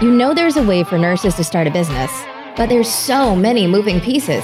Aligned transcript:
You 0.00 0.10
know 0.10 0.32
there's 0.32 0.56
a 0.56 0.62
way 0.62 0.82
for 0.82 0.96
nurses 0.96 1.34
to 1.34 1.44
start 1.44 1.66
a 1.66 1.70
business, 1.70 2.10
but 2.56 2.70
there's 2.70 2.88
so 2.88 3.36
many 3.36 3.66
moving 3.66 4.00
pieces. 4.00 4.42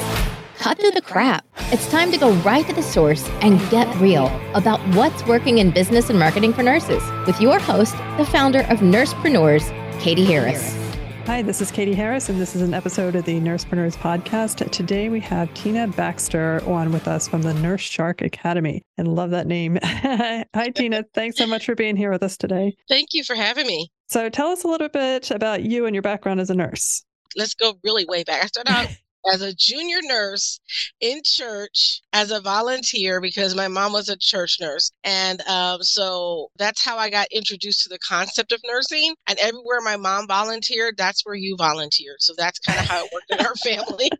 Cut 0.59 0.79
through 0.79 0.91
the 0.91 1.01
crap. 1.01 1.47
It's 1.73 1.91
time 1.91 2.13
to 2.13 2.19
go 2.19 2.33
right 2.43 2.67
to 2.67 2.75
the 2.75 2.83
source 2.83 3.27
and 3.41 3.59
get 3.71 3.89
real 3.97 4.27
about 4.53 4.81
what's 4.95 5.25
working 5.27 5.57
in 5.57 5.71
business 5.71 6.11
and 6.11 6.19
marketing 6.19 6.53
for 6.53 6.63
nurses 6.63 7.03
with 7.27 7.41
your 7.41 7.59
host, 7.59 7.97
the 8.19 8.27
founder 8.27 8.65
of 8.69 8.81
Nursepreneurs, 8.81 9.71
Katie 9.99 10.27
Harris. 10.27 10.77
Hi, 11.25 11.41
this 11.41 11.63
is 11.63 11.71
Katie 11.71 11.95
Harris, 11.95 12.29
and 12.29 12.39
this 12.39 12.55
is 12.55 12.61
an 12.61 12.75
episode 12.75 13.17
of 13.17 13.25
the 13.25 13.41
Nursepreneurs 13.41 13.97
podcast. 13.97 14.71
Today 14.71 15.09
we 15.09 15.21
have 15.21 15.53
Tina 15.55 15.89
Baxter 15.89 16.63
on 16.67 16.93
with 16.93 17.09
us 17.09 17.27
from 17.27 17.41
the 17.41 17.55
Nurse 17.55 17.81
Shark 17.81 18.21
Academy. 18.21 18.83
And 18.99 19.09
love 19.09 19.31
that 19.31 19.47
name. 19.47 19.79
Hi, 19.83 20.45
Tina. 20.75 21.07
Thanks 21.15 21.39
so 21.39 21.47
much 21.47 21.65
for 21.65 21.75
being 21.75 21.97
here 21.97 22.11
with 22.11 22.23
us 22.23 22.37
today. 22.37 22.77
Thank 22.91 23.15
you 23.15 23.25
for 23.25 23.35
having 23.35 23.67
me. 23.67 23.91
So 24.09 24.29
tell 24.29 24.49
us 24.49 24.65
a 24.65 24.69
little 24.69 24.89
bit 24.89 25.31
about 25.31 25.63
you 25.63 25.87
and 25.87 25.95
your 25.95 26.03
background 26.03 26.41
as 26.41 26.51
a 26.51 26.55
nurse. 26.55 27.05
Let's 27.37 27.55
go 27.55 27.79
really 27.83 28.05
way 28.05 28.25
back. 28.25 28.43
I 28.43 28.47
started 28.47 28.73
out 28.73 28.89
as 29.33 29.43
a 29.43 29.53
junior 29.53 29.99
nurse 30.03 30.61
in 31.01 31.21
church 31.25 32.03
as 32.17 32.31
a 32.31 32.41
volunteer 32.41 33.21
because 33.21 33.55
my 33.55 33.69
mom 33.69 33.93
was 33.93 34.09
a 34.09 34.17
church 34.17 34.57
nurse. 34.59 34.91
And 35.05 35.43
um, 35.43 35.83
so 35.83 36.49
that's 36.57 36.83
how 36.83 36.97
I 36.97 37.11
got 37.11 37.27
introduced 37.31 37.83
to 37.83 37.91
the 37.91 37.99
concept 37.99 38.53
of 38.53 38.61
nursing. 38.65 39.15
And 39.29 39.39
everywhere 39.39 39.83
my 39.83 39.99
mom 39.99 40.27
volunteered, 40.27 40.95
that's 40.97 41.27
where 41.27 41.35
you 41.35 41.57
volunteered. 41.59 42.17
So 42.21 42.33
that's 42.39 42.59
kind 42.61 42.81
of 42.81 42.87
how 42.87 43.05
it 43.05 43.13
worked 43.13 43.31
in 43.31 43.47
our 43.47 43.55
family. 43.57 44.11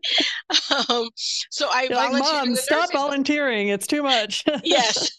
um, 0.89 1.09
so 1.49 1.69
I 1.71 1.87
You're 1.89 1.97
volunteered. 1.97 2.21
Like, 2.21 2.45
mom, 2.45 2.55
stop 2.55 2.93
volunteering. 2.93 3.69
It's 3.69 3.87
too 3.87 4.03
much. 4.03 4.45
yes. 4.63 5.09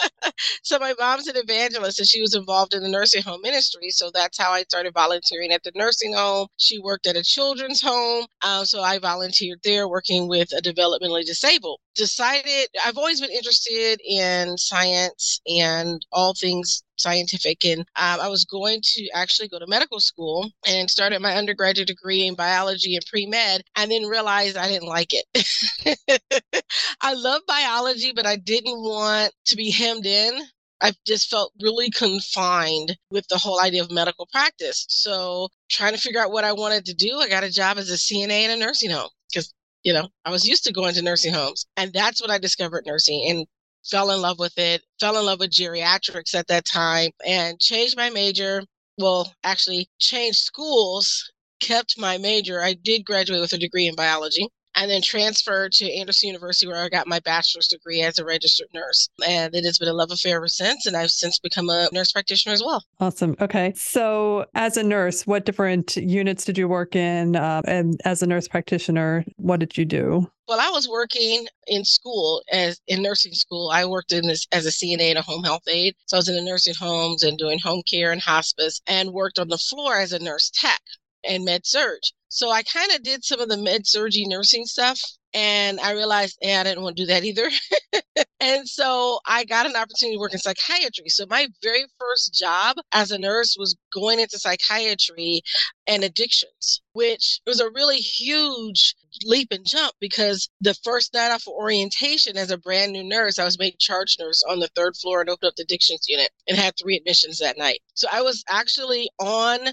so 0.64 0.80
my 0.80 0.94
mom's 0.98 1.28
an 1.28 1.36
evangelist 1.36 2.00
and 2.00 2.08
she 2.08 2.20
was 2.20 2.34
involved 2.34 2.74
in 2.74 2.82
the 2.82 2.88
nursing 2.88 3.22
home 3.22 3.40
ministry. 3.40 3.90
So 3.90 4.10
that's 4.12 4.36
how 4.36 4.50
I 4.50 4.62
started 4.62 4.94
volunteering 4.94 5.52
at 5.52 5.62
the 5.62 5.70
nursing 5.76 6.12
home. 6.12 6.48
She 6.56 6.80
worked 6.80 7.06
at 7.06 7.14
a 7.14 7.22
children's 7.22 7.80
home. 7.80 8.26
Um, 8.42 8.64
so 8.64 8.82
I 8.82 8.98
volunteered 8.98 9.60
there 9.62 9.86
working 9.88 10.26
with 10.26 10.52
a 10.52 10.60
developmentally 10.60 11.24
disabled. 11.24 11.78
Decided 12.16 12.70
I've 12.82 12.96
always 12.96 13.20
been 13.20 13.30
interested 13.30 14.00
in 14.02 14.56
science 14.56 15.38
and 15.46 16.00
all 16.12 16.32
things 16.32 16.82
scientific 16.98 17.62
and 17.62 17.80
um, 17.80 18.20
i 18.20 18.26
was 18.26 18.46
going 18.46 18.80
to 18.82 19.06
actually 19.14 19.48
go 19.48 19.58
to 19.58 19.66
medical 19.66 20.00
school 20.00 20.50
and 20.66 20.90
started 20.90 21.20
my 21.20 21.36
undergraduate 21.36 21.88
degree 21.88 22.26
in 22.26 22.34
biology 22.34 22.94
and 22.94 23.04
pre-med 23.04 23.60
and 23.76 23.90
then 23.90 24.04
realized 24.04 24.56
i 24.56 24.66
didn't 24.66 24.88
like 24.88 25.12
it 25.12 26.22
i 27.02 27.12
love 27.12 27.42
biology 27.46 28.12
but 28.16 28.24
i 28.24 28.36
didn't 28.36 28.80
want 28.80 29.30
to 29.44 29.56
be 29.56 29.70
hemmed 29.70 30.06
in 30.06 30.40
I 30.80 30.92
just 31.06 31.30
felt 31.30 31.52
really 31.62 31.90
confined 31.90 32.96
with 33.10 33.26
the 33.28 33.38
whole 33.38 33.60
idea 33.60 33.82
of 33.82 33.90
medical 33.90 34.26
practice. 34.30 34.84
So, 34.90 35.48
trying 35.70 35.94
to 35.94 35.98
figure 35.98 36.20
out 36.20 36.32
what 36.32 36.44
I 36.44 36.52
wanted 36.52 36.84
to 36.86 36.94
do, 36.94 37.18
I 37.18 37.30
got 37.30 37.44
a 37.44 37.50
job 37.50 37.78
as 37.78 37.90
a 37.90 37.94
CNA 37.94 38.44
in 38.44 38.50
a 38.50 38.56
nursing 38.56 38.90
home 38.90 39.08
because, 39.30 39.54
you 39.86 39.92
know, 39.92 40.08
I 40.24 40.32
was 40.32 40.44
used 40.44 40.64
to 40.64 40.72
going 40.72 40.94
to 40.94 41.02
nursing 41.02 41.32
homes. 41.32 41.64
And 41.76 41.92
that's 41.92 42.20
when 42.20 42.32
I 42.32 42.38
discovered 42.38 42.86
nursing 42.86 43.24
and 43.28 43.46
fell 43.88 44.10
in 44.10 44.20
love 44.20 44.40
with 44.40 44.58
it, 44.58 44.82
fell 44.98 45.16
in 45.16 45.24
love 45.24 45.38
with 45.38 45.52
geriatrics 45.52 46.34
at 46.34 46.48
that 46.48 46.64
time, 46.64 47.12
and 47.24 47.60
changed 47.60 47.96
my 47.96 48.10
major. 48.10 48.64
Well, 48.98 49.32
actually, 49.44 49.88
changed 50.00 50.38
schools, 50.38 51.30
kept 51.60 52.00
my 52.00 52.18
major. 52.18 52.60
I 52.60 52.72
did 52.72 53.06
graduate 53.06 53.40
with 53.40 53.52
a 53.52 53.58
degree 53.58 53.86
in 53.86 53.94
biology 53.94 54.48
and 54.76 54.90
then 54.90 55.00
transferred 55.02 55.72
to 55.72 55.90
Anderson 55.92 56.28
University 56.28 56.66
where 56.66 56.82
I 56.82 56.88
got 56.88 57.06
my 57.06 57.18
bachelor's 57.20 57.66
degree 57.66 58.02
as 58.02 58.18
a 58.18 58.24
registered 58.24 58.68
nurse. 58.74 59.08
And 59.26 59.54
it 59.54 59.64
has 59.64 59.78
been 59.78 59.88
a 59.88 59.94
love 59.94 60.10
affair 60.10 60.36
ever 60.36 60.48
since. 60.48 60.86
And 60.86 60.96
I've 60.96 61.10
since 61.10 61.38
become 61.38 61.70
a 61.70 61.88
nurse 61.92 62.12
practitioner 62.12 62.52
as 62.52 62.62
well. 62.62 62.84
Awesome. 63.00 63.34
Okay. 63.40 63.72
So, 63.74 64.44
as 64.54 64.76
a 64.76 64.82
nurse, 64.82 65.26
what 65.26 65.46
different 65.46 65.96
units 65.96 66.44
did 66.44 66.58
you 66.58 66.68
work 66.68 66.94
in? 66.94 67.36
Uh, 67.36 67.62
and 67.66 67.98
as 68.04 68.22
a 68.22 68.26
nurse 68.26 68.46
practitioner, 68.46 69.24
what 69.36 69.60
did 69.60 69.78
you 69.78 69.86
do? 69.86 70.30
Well, 70.46 70.60
I 70.60 70.70
was 70.70 70.88
working 70.88 71.46
in 71.66 71.84
school 71.84 72.42
as 72.52 72.80
in 72.86 73.02
nursing 73.02 73.32
school. 73.32 73.70
I 73.70 73.84
worked 73.84 74.12
in 74.12 74.28
this 74.28 74.46
as 74.52 74.66
a 74.66 74.70
CNA 74.70 75.10
and 75.10 75.18
a 75.18 75.22
home 75.22 75.42
health 75.42 75.66
aide. 75.66 75.96
So 76.06 76.16
I 76.16 76.20
was 76.20 76.28
in 76.28 76.36
the 76.36 76.42
nursing 76.42 76.74
homes 76.78 77.24
and 77.24 77.36
doing 77.36 77.58
home 77.58 77.82
care 77.90 78.12
and 78.12 78.20
hospice 78.20 78.80
and 78.86 79.12
worked 79.12 79.38
on 79.38 79.48
the 79.48 79.58
floor 79.58 79.98
as 79.98 80.12
a 80.12 80.20
nurse 80.20 80.50
tech 80.54 80.80
and 81.24 81.44
med 81.44 81.66
surg. 81.66 82.00
So 82.28 82.50
I 82.50 82.62
kind 82.62 82.92
of 82.92 83.02
did 83.02 83.24
some 83.24 83.40
of 83.40 83.48
the 83.48 83.56
med 83.56 83.86
surgery 83.86 84.24
nursing 84.26 84.66
stuff 84.66 85.00
and 85.36 85.78
I 85.80 85.92
realized, 85.92 86.38
hey, 86.40 86.56
I 86.56 86.62
didn't 86.62 86.82
want 86.82 86.96
to 86.96 87.02
do 87.02 87.06
that 87.08 87.24
either. 87.24 87.50
and 88.40 88.66
so 88.66 89.20
I 89.26 89.44
got 89.44 89.66
an 89.66 89.76
opportunity 89.76 90.16
to 90.16 90.20
work 90.20 90.32
in 90.32 90.38
psychiatry. 90.38 91.08
So 91.08 91.26
my 91.28 91.48
very 91.62 91.84
first 92.00 92.32
job 92.32 92.76
as 92.92 93.10
a 93.10 93.18
nurse 93.18 93.54
was 93.58 93.76
going 93.92 94.18
into 94.18 94.38
psychiatry 94.38 95.42
and 95.86 96.02
addictions, 96.02 96.80
which 96.94 97.40
was 97.46 97.60
a 97.60 97.70
really 97.70 97.98
huge 97.98 98.94
leap 99.24 99.48
and 99.50 99.66
jump 99.66 99.92
because 100.00 100.48
the 100.62 100.74
first 100.82 101.12
night 101.12 101.30
off 101.30 101.46
of 101.46 101.52
orientation 101.52 102.38
as 102.38 102.50
a 102.50 102.58
brand 102.58 102.92
new 102.92 103.04
nurse, 103.04 103.38
I 103.38 103.44
was 103.44 103.58
made 103.58 103.78
charge 103.78 104.16
nurse 104.18 104.42
on 104.48 104.60
the 104.60 104.68
third 104.68 104.96
floor 104.96 105.20
and 105.20 105.28
opened 105.28 105.48
up 105.48 105.56
the 105.56 105.64
addictions 105.64 106.06
unit 106.08 106.30
and 106.48 106.56
had 106.56 106.74
three 106.80 106.96
admissions 106.96 107.38
that 107.40 107.58
night. 107.58 107.80
So 107.92 108.08
I 108.10 108.22
was 108.22 108.42
actually 108.48 109.10
on 109.18 109.68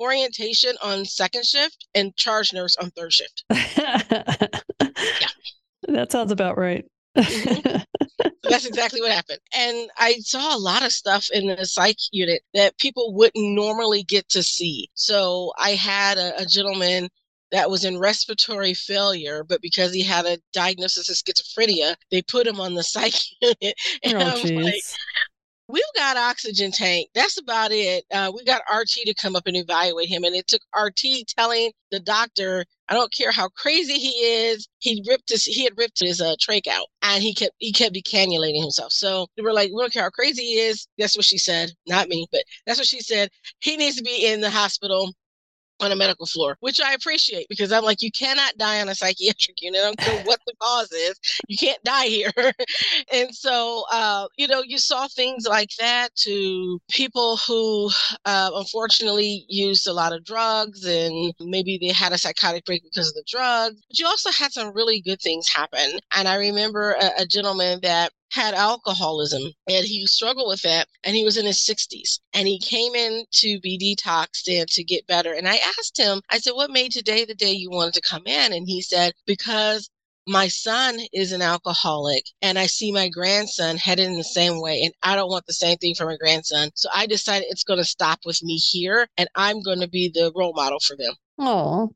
orientation 0.00 0.74
on 0.82 1.04
second 1.04 1.44
shift 1.44 1.86
and 1.94 2.14
charge 2.16 2.52
nurse 2.52 2.76
on 2.76 2.90
third 2.90 3.12
shift. 3.12 3.44
yeah. 3.50 5.28
That 5.88 6.10
sounds 6.10 6.32
about 6.32 6.58
right. 6.58 6.84
mm-hmm. 7.16 7.82
That's 8.48 8.66
exactly 8.66 9.00
what 9.00 9.12
happened. 9.12 9.40
And 9.54 9.90
I 9.98 10.18
saw 10.20 10.56
a 10.56 10.58
lot 10.58 10.84
of 10.84 10.92
stuff 10.92 11.28
in 11.32 11.48
the 11.48 11.66
psych 11.66 11.96
unit 12.12 12.42
that 12.54 12.78
people 12.78 13.14
wouldn't 13.14 13.54
normally 13.54 14.02
get 14.02 14.28
to 14.30 14.42
see. 14.42 14.88
So 14.94 15.52
I 15.58 15.70
had 15.70 16.18
a, 16.18 16.42
a 16.42 16.46
gentleman 16.46 17.08
that 17.52 17.70
was 17.70 17.84
in 17.84 17.98
respiratory 17.98 18.74
failure, 18.74 19.44
but 19.44 19.62
because 19.62 19.92
he 19.92 20.02
had 20.02 20.26
a 20.26 20.38
diagnosis 20.52 21.08
of 21.08 21.16
schizophrenia, 21.16 21.94
they 22.10 22.22
put 22.22 22.46
him 22.46 22.60
on 22.60 22.74
the 22.74 22.82
psych 22.84 23.14
unit. 23.40 23.74
And 24.02 24.14
oh, 24.14 24.42
I'm 24.44 24.54
like, 24.56 24.74
We've 25.68 25.82
got 25.96 26.16
oxygen 26.16 26.70
tank. 26.70 27.08
That's 27.14 27.38
about 27.38 27.72
it. 27.72 28.04
Uh, 28.12 28.30
we 28.34 28.44
got 28.44 28.62
RT 28.72 29.04
to 29.06 29.14
come 29.14 29.34
up 29.34 29.48
and 29.48 29.56
evaluate 29.56 30.08
him, 30.08 30.22
and 30.22 30.34
it 30.34 30.46
took 30.46 30.62
RT 30.72 31.26
telling 31.26 31.72
the 31.90 31.98
doctor, 31.98 32.64
"I 32.88 32.94
don't 32.94 33.12
care 33.12 33.32
how 33.32 33.48
crazy 33.48 33.94
he 33.94 34.10
is. 34.10 34.68
He 34.78 35.02
ripped 35.08 35.30
his 35.30 35.44
he 35.44 35.64
had 35.64 35.76
ripped 35.76 35.98
his 36.00 36.20
uh, 36.20 36.36
trach 36.40 36.68
out, 36.68 36.86
and 37.02 37.20
he 37.22 37.34
kept 37.34 37.54
he 37.58 37.72
kept 37.72 37.96
decannulating 37.96 38.60
himself." 38.62 38.92
So 38.92 39.26
we 39.36 39.42
were 39.42 39.52
like, 39.52 39.72
"We 39.72 39.82
don't 39.82 39.92
care 39.92 40.04
how 40.04 40.10
crazy 40.10 40.44
he 40.44 40.58
is." 40.60 40.86
That's 40.98 41.16
what 41.16 41.24
she 41.26 41.38
said, 41.38 41.72
not 41.86 42.08
me, 42.08 42.28
but 42.30 42.44
that's 42.66 42.78
what 42.78 42.86
she 42.86 43.00
said. 43.00 43.30
He 43.60 43.76
needs 43.76 43.96
to 43.96 44.04
be 44.04 44.26
in 44.26 44.40
the 44.42 44.50
hospital 44.50 45.12
on 45.80 45.92
a 45.92 45.96
medical 45.96 46.26
floor, 46.26 46.56
which 46.60 46.80
I 46.80 46.94
appreciate 46.94 47.48
because 47.48 47.72
I'm 47.72 47.84
like, 47.84 48.02
you 48.02 48.10
cannot 48.10 48.56
die 48.56 48.80
on 48.80 48.88
a 48.88 48.94
psychiatric 48.94 49.60
unit. 49.60 49.80
I 49.80 49.84
don't 49.84 49.98
care 49.98 50.22
what 50.24 50.40
the 50.46 50.54
cause 50.60 50.90
is. 50.92 51.18
You 51.48 51.56
can't 51.56 51.82
die 51.84 52.06
here. 52.06 52.30
and 53.12 53.34
so, 53.34 53.84
uh, 53.92 54.26
you 54.36 54.48
know, 54.48 54.62
you 54.62 54.78
saw 54.78 55.06
things 55.08 55.46
like 55.46 55.70
that 55.78 56.14
to 56.16 56.80
people 56.90 57.36
who 57.38 57.90
uh, 58.24 58.50
unfortunately 58.54 59.44
used 59.48 59.86
a 59.86 59.92
lot 59.92 60.12
of 60.12 60.24
drugs 60.24 60.84
and 60.84 61.32
maybe 61.40 61.78
they 61.78 61.92
had 61.92 62.12
a 62.12 62.18
psychotic 62.18 62.64
break 62.64 62.82
because 62.82 63.08
of 63.08 63.14
the 63.14 63.24
drugs. 63.28 63.80
But 63.88 63.98
you 63.98 64.06
also 64.06 64.30
had 64.30 64.52
some 64.52 64.74
really 64.74 65.00
good 65.00 65.20
things 65.20 65.48
happen. 65.48 65.98
And 66.14 66.28
I 66.28 66.36
remember 66.36 66.92
a, 66.92 67.22
a 67.22 67.26
gentleman 67.26 67.80
that 67.82 68.12
had 68.36 68.52
alcoholism 68.52 69.42
and 69.66 69.86
he 69.86 70.06
struggled 70.06 70.46
with 70.46 70.60
that 70.60 70.86
and 71.04 71.16
he 71.16 71.24
was 71.24 71.38
in 71.38 71.46
his 71.46 71.56
60s 71.56 72.20
and 72.34 72.46
he 72.46 72.58
came 72.58 72.94
in 72.94 73.24
to 73.30 73.58
be 73.60 73.78
detoxed 73.78 74.46
and 74.46 74.68
to 74.68 74.84
get 74.84 75.06
better 75.06 75.32
and 75.32 75.48
i 75.48 75.56
asked 75.78 75.98
him 75.98 76.20
i 76.28 76.36
said 76.36 76.52
what 76.52 76.70
made 76.70 76.92
today 76.92 77.24
the 77.24 77.34
day 77.34 77.52
you 77.52 77.70
wanted 77.70 77.94
to 77.94 78.00
come 78.02 78.26
in 78.26 78.52
and 78.52 78.68
he 78.68 78.82
said 78.82 79.14
because 79.26 79.88
my 80.26 80.48
son 80.48 80.98
is 81.14 81.32
an 81.32 81.40
alcoholic 81.40 82.24
and 82.42 82.58
I 82.58 82.66
see 82.66 82.90
my 82.90 83.08
grandson 83.08 83.76
headed 83.76 84.06
in 84.06 84.16
the 84.16 84.24
same 84.24 84.60
way 84.60 84.82
and 84.82 84.92
I 85.00 85.14
don't 85.14 85.30
want 85.30 85.46
the 85.46 85.52
same 85.52 85.78
thing 85.78 85.94
for 85.94 86.04
my 86.04 86.16
grandson. 86.16 86.70
So 86.74 86.88
I 86.92 87.06
decided 87.06 87.46
it's 87.48 87.62
going 87.62 87.78
to 87.78 87.84
stop 87.84 88.18
with 88.24 88.42
me 88.42 88.56
here 88.56 89.06
and 89.16 89.28
I'm 89.36 89.62
going 89.62 89.78
to 89.78 89.88
be 89.88 90.10
the 90.12 90.32
role 90.34 90.52
model 90.52 90.80
for 90.80 90.96
them. 90.96 91.14
Oh. 91.38 91.94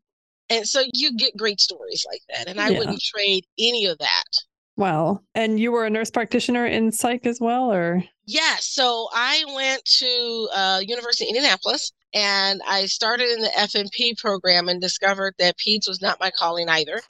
And 0.48 0.64
so 0.64 0.84
you 0.94 1.16
get 1.16 1.36
great 1.36 1.58
stories 1.58 2.06
like 2.08 2.22
that 2.28 2.48
and 2.48 2.60
I 2.60 2.68
yeah. 2.68 2.78
wouldn't 2.78 3.02
trade 3.02 3.46
any 3.58 3.86
of 3.86 3.98
that 3.98 4.44
Wow. 4.80 5.20
And 5.34 5.60
you 5.60 5.72
were 5.72 5.84
a 5.84 5.90
nurse 5.90 6.10
practitioner 6.10 6.64
in 6.64 6.90
psych 6.90 7.26
as 7.26 7.38
well, 7.38 7.70
or? 7.70 8.02
Yeah. 8.24 8.56
So 8.60 9.08
I 9.12 9.44
went 9.54 9.84
to 9.98 10.48
uh, 10.54 10.80
University 10.82 11.26
of 11.26 11.36
Indianapolis 11.36 11.92
and 12.12 12.60
I 12.66 12.86
started 12.86 13.30
in 13.30 13.42
the 13.42 13.48
FNP 13.48 14.18
program 14.18 14.68
and 14.68 14.80
discovered 14.80 15.34
that 15.38 15.56
peds 15.58 15.88
was 15.88 16.02
not 16.02 16.20
my 16.20 16.30
calling 16.30 16.68
either. 16.68 17.00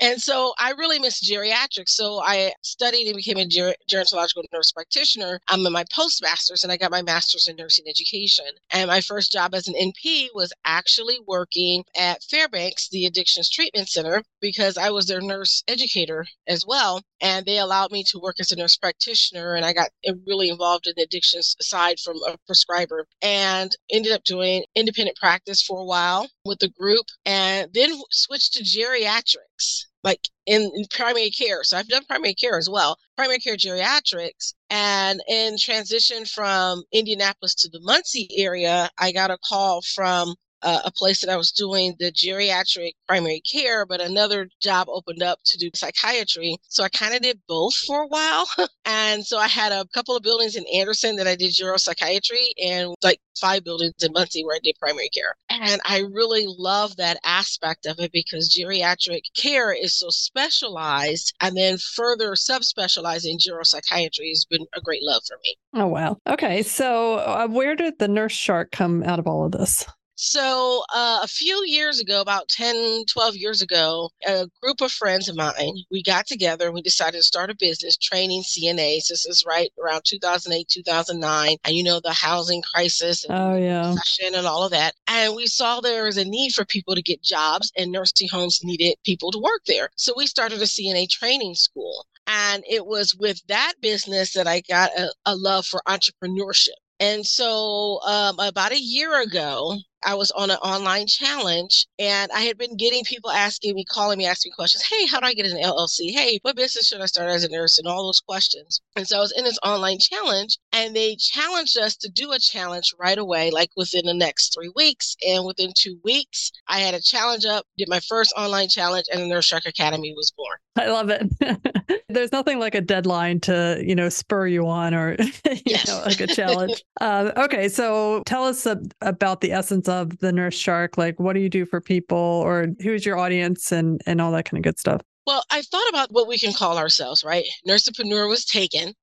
and 0.00 0.20
so 0.20 0.54
I 0.58 0.72
really 0.78 0.98
missed 0.98 1.24
geriatrics. 1.24 1.90
So 1.90 2.20
I 2.20 2.52
studied 2.62 3.08
and 3.08 3.16
became 3.16 3.36
a 3.36 3.46
ger- 3.46 3.74
gerontological 3.90 4.44
nurse 4.52 4.72
practitioner. 4.72 5.40
I'm 5.48 5.66
in 5.66 5.72
my 5.72 5.84
postmaster's 5.94 6.64
and 6.64 6.72
I 6.72 6.76
got 6.76 6.90
my 6.90 7.02
master's 7.02 7.46
in 7.48 7.56
nursing 7.56 7.86
education. 7.88 8.46
And 8.70 8.88
my 8.88 9.00
first 9.00 9.32
job 9.32 9.54
as 9.54 9.68
an 9.68 9.74
NP 9.74 10.28
was 10.34 10.52
actually 10.64 11.18
working 11.26 11.84
at 11.96 12.22
Fairbanks, 12.22 12.88
the 12.88 13.06
Addictions 13.06 13.50
Treatment 13.50 13.88
Center, 13.88 14.22
because 14.40 14.78
I 14.78 14.90
was 14.90 15.06
their 15.06 15.20
nurse 15.20 15.62
educator 15.68 16.26
as 16.46 16.64
well. 16.66 17.02
And 17.20 17.44
they 17.44 17.58
allowed 17.58 17.92
me 17.92 18.02
to 18.04 18.18
work 18.18 18.36
as 18.40 18.50
a 18.50 18.56
nurse 18.56 18.76
practitioner. 18.76 19.54
And 19.54 19.64
I 19.64 19.74
got 19.74 19.90
uh, 20.08 20.14
really 20.26 20.48
involved 20.48 20.86
in 20.86 20.94
addictions 21.02 21.54
aside 21.60 22.00
from 22.00 22.16
a 22.26 22.38
prescriber. 22.46 23.06
And 23.20 23.76
ended 23.92 24.12
up 24.12 24.24
doing 24.24 24.64
independent 24.74 25.16
practice 25.16 25.62
for 25.62 25.80
a 25.80 25.84
while 25.84 26.28
with 26.44 26.58
the 26.58 26.68
group 26.68 27.06
and 27.24 27.70
then 27.72 27.90
switched 28.10 28.54
to 28.54 28.62
geriatrics 28.62 29.84
like 30.02 30.20
in, 30.46 30.70
in, 30.74 30.84
primary 30.90 31.30
care. 31.30 31.62
So 31.62 31.76
I've 31.76 31.88
done 31.88 32.04
primary 32.04 32.34
care 32.34 32.56
as 32.56 32.68
well, 32.70 32.96
primary 33.16 33.38
care 33.38 33.56
geriatrics. 33.56 34.54
And 34.70 35.20
in 35.28 35.56
transition 35.58 36.24
from 36.24 36.84
Indianapolis 36.92 37.54
to 37.56 37.68
the 37.68 37.80
Muncie 37.80 38.28
area, 38.36 38.88
I 38.98 39.12
got 39.12 39.30
a 39.30 39.38
call 39.46 39.82
from 39.82 40.34
uh, 40.62 40.80
a 40.84 40.90
place 40.90 41.20
that 41.20 41.30
I 41.30 41.36
was 41.36 41.52
doing 41.52 41.94
the 41.98 42.12
geriatric 42.12 42.92
primary 43.06 43.40
care, 43.40 43.86
but 43.86 44.00
another 44.00 44.48
job 44.60 44.88
opened 44.90 45.22
up 45.22 45.38
to 45.46 45.58
do 45.58 45.70
psychiatry. 45.74 46.56
So 46.68 46.84
I 46.84 46.88
kind 46.88 47.14
of 47.14 47.22
did 47.22 47.40
both 47.48 47.74
for 47.74 48.02
a 48.02 48.06
while. 48.06 48.46
and 48.84 49.24
so 49.24 49.38
I 49.38 49.48
had 49.48 49.72
a 49.72 49.86
couple 49.94 50.16
of 50.16 50.22
buildings 50.22 50.56
in 50.56 50.64
Anderson 50.74 51.16
that 51.16 51.26
I 51.26 51.36
did 51.36 51.52
geropsychiatry 51.52 52.50
and 52.64 52.94
like 53.02 53.20
five 53.40 53.64
buildings 53.64 53.94
in 54.02 54.12
Muncie 54.12 54.44
where 54.44 54.56
I 54.56 54.60
did 54.62 54.76
primary 54.78 55.08
care. 55.08 55.34
And 55.48 55.80
I 55.84 56.04
really 56.12 56.46
love 56.46 56.96
that 56.96 57.18
aspect 57.24 57.86
of 57.86 57.98
it 57.98 58.12
because 58.12 58.54
geriatric 58.56 59.22
care 59.36 59.72
is 59.72 59.98
so 59.98 60.08
specialized 60.10 61.34
and 61.40 61.56
then 61.56 61.78
further 61.78 62.32
subspecializing 62.32 63.30
in 63.30 63.38
geropsychiatry 63.38 64.28
has 64.30 64.46
been 64.48 64.66
a 64.74 64.80
great 64.80 65.02
love 65.02 65.22
for 65.26 65.38
me. 65.42 65.56
Oh, 65.74 65.86
wow. 65.86 66.18
Okay. 66.28 66.62
So 66.62 67.14
uh, 67.14 67.48
where 67.48 67.76
did 67.76 67.98
the 67.98 68.08
nurse 68.08 68.32
shark 68.32 68.72
come 68.72 69.02
out 69.02 69.18
of 69.18 69.26
all 69.26 69.44
of 69.44 69.52
this? 69.52 69.84
So, 70.22 70.84
uh, 70.94 71.20
a 71.22 71.26
few 71.26 71.64
years 71.64 71.98
ago, 71.98 72.20
about 72.20 72.50
10, 72.50 73.06
12 73.10 73.36
years 73.36 73.62
ago, 73.62 74.10
a 74.26 74.46
group 74.62 74.82
of 74.82 74.92
friends 74.92 75.30
of 75.30 75.34
mine, 75.34 75.72
we 75.90 76.02
got 76.02 76.26
together 76.26 76.66
and 76.66 76.74
we 76.74 76.82
decided 76.82 77.16
to 77.16 77.22
start 77.22 77.48
a 77.48 77.54
business 77.54 77.96
training 77.96 78.42
CNAs. 78.42 79.08
This 79.08 79.24
is 79.24 79.46
right 79.46 79.72
around 79.82 80.02
2008, 80.04 80.68
2009. 80.68 81.56
And 81.64 81.74
you 81.74 81.82
know, 81.82 82.00
the 82.00 82.12
housing 82.12 82.60
crisis 82.60 83.24
and 83.24 83.32
oh, 83.32 83.56
yeah. 83.56 83.94
and 84.22 84.46
all 84.46 84.62
of 84.62 84.72
that. 84.72 84.92
And 85.08 85.34
we 85.34 85.46
saw 85.46 85.80
there 85.80 86.04
was 86.04 86.18
a 86.18 86.24
need 86.26 86.52
for 86.52 86.66
people 86.66 86.94
to 86.94 87.02
get 87.02 87.22
jobs 87.22 87.72
and 87.78 87.90
nursing 87.90 88.28
homes 88.28 88.60
needed 88.62 88.96
people 89.06 89.32
to 89.32 89.38
work 89.38 89.62
there. 89.66 89.88
So 89.96 90.12
we 90.14 90.26
started 90.26 90.60
a 90.60 90.66
CNA 90.66 91.08
training 91.08 91.54
school. 91.54 92.04
And 92.26 92.62
it 92.68 92.84
was 92.84 93.14
with 93.14 93.40
that 93.46 93.72
business 93.80 94.34
that 94.34 94.46
I 94.46 94.60
got 94.68 94.90
a, 94.90 95.14
a 95.24 95.34
love 95.34 95.64
for 95.64 95.80
entrepreneurship. 95.88 96.76
And 97.00 97.26
so, 97.26 98.00
um, 98.02 98.38
about 98.38 98.72
a 98.72 98.78
year 98.78 99.22
ago, 99.22 99.78
I 100.02 100.14
was 100.14 100.30
on 100.30 100.50
an 100.50 100.56
online 100.58 101.06
challenge 101.06 101.86
and 101.98 102.30
I 102.32 102.42
had 102.42 102.56
been 102.56 102.76
getting 102.76 103.04
people 103.04 103.30
asking 103.30 103.74
me, 103.74 103.84
calling 103.84 104.18
me, 104.18 104.26
asking 104.26 104.50
me 104.50 104.54
questions. 104.54 104.84
Hey, 104.84 105.06
how 105.06 105.20
do 105.20 105.26
I 105.26 105.34
get 105.34 105.46
an 105.46 105.62
LLC? 105.62 106.10
Hey, 106.10 106.38
what 106.42 106.56
business 106.56 106.88
should 106.88 107.00
I 107.00 107.06
start 107.06 107.30
as 107.30 107.44
a 107.44 107.48
nurse? 107.48 107.78
And 107.78 107.86
all 107.86 108.06
those 108.06 108.20
questions. 108.20 108.80
And 108.96 109.06
so 109.06 109.18
I 109.18 109.20
was 109.20 109.32
in 109.36 109.44
this 109.44 109.58
online 109.62 109.98
challenge 109.98 110.58
and 110.72 110.94
they 110.94 111.16
challenged 111.16 111.76
us 111.78 111.96
to 111.96 112.08
do 112.08 112.32
a 112.32 112.38
challenge 112.38 112.94
right 112.98 113.18
away, 113.18 113.50
like 113.50 113.70
within 113.76 114.06
the 114.06 114.14
next 114.14 114.54
three 114.54 114.72
weeks. 114.74 115.16
And 115.26 115.44
within 115.44 115.72
two 115.76 116.00
weeks, 116.02 116.52
I 116.66 116.80
had 116.80 116.94
a 116.94 117.00
challenge 117.00 117.44
up, 117.44 117.66
did 117.76 117.88
my 117.88 118.00
first 118.00 118.32
online 118.36 118.68
challenge, 118.68 119.06
and 119.12 119.22
the 119.22 119.26
Nurse 119.26 119.46
Shark 119.46 119.66
Academy 119.66 120.14
was 120.16 120.32
born. 120.36 120.56
I 120.76 120.86
love 120.88 121.10
it. 121.10 122.02
There's 122.08 122.32
nothing 122.32 122.58
like 122.58 122.74
a 122.74 122.80
deadline 122.80 123.40
to, 123.40 123.82
you 123.84 123.94
know, 123.94 124.08
spur 124.08 124.46
you 124.46 124.66
on 124.66 124.94
or, 124.94 125.16
you 125.18 125.56
yes. 125.66 125.88
know, 125.88 126.02
like 126.06 126.20
a 126.20 126.26
challenge. 126.26 126.84
uh, 127.00 127.32
okay. 127.36 127.68
So 127.68 128.22
tell 128.24 128.44
us 128.44 128.66
a, 128.66 128.80
about 129.00 129.40
the 129.40 129.52
essence 129.52 129.88
of 129.88 130.16
the 130.18 130.32
Nurse 130.32 130.54
Shark? 130.56 130.96
Like, 130.96 131.18
what 131.18 131.32
do 131.32 131.40
you 131.40 131.48
do 131.48 131.64
for 131.66 131.80
people, 131.80 132.18
or 132.18 132.68
who's 132.82 133.04
your 133.04 133.18
audience, 133.18 133.72
and 133.72 134.00
and 134.06 134.20
all 134.20 134.32
that 134.32 134.44
kind 134.44 134.58
of 134.58 134.64
good 134.64 134.78
stuff? 134.78 135.02
Well, 135.26 135.44
I 135.50 135.62
thought 135.62 135.88
about 135.90 136.10
what 136.10 136.26
we 136.26 136.38
can 136.38 136.52
call 136.52 136.78
ourselves, 136.78 137.22
right? 137.22 137.44
Nursepreneur 137.68 138.28
was 138.28 138.44
taken. 138.44 138.94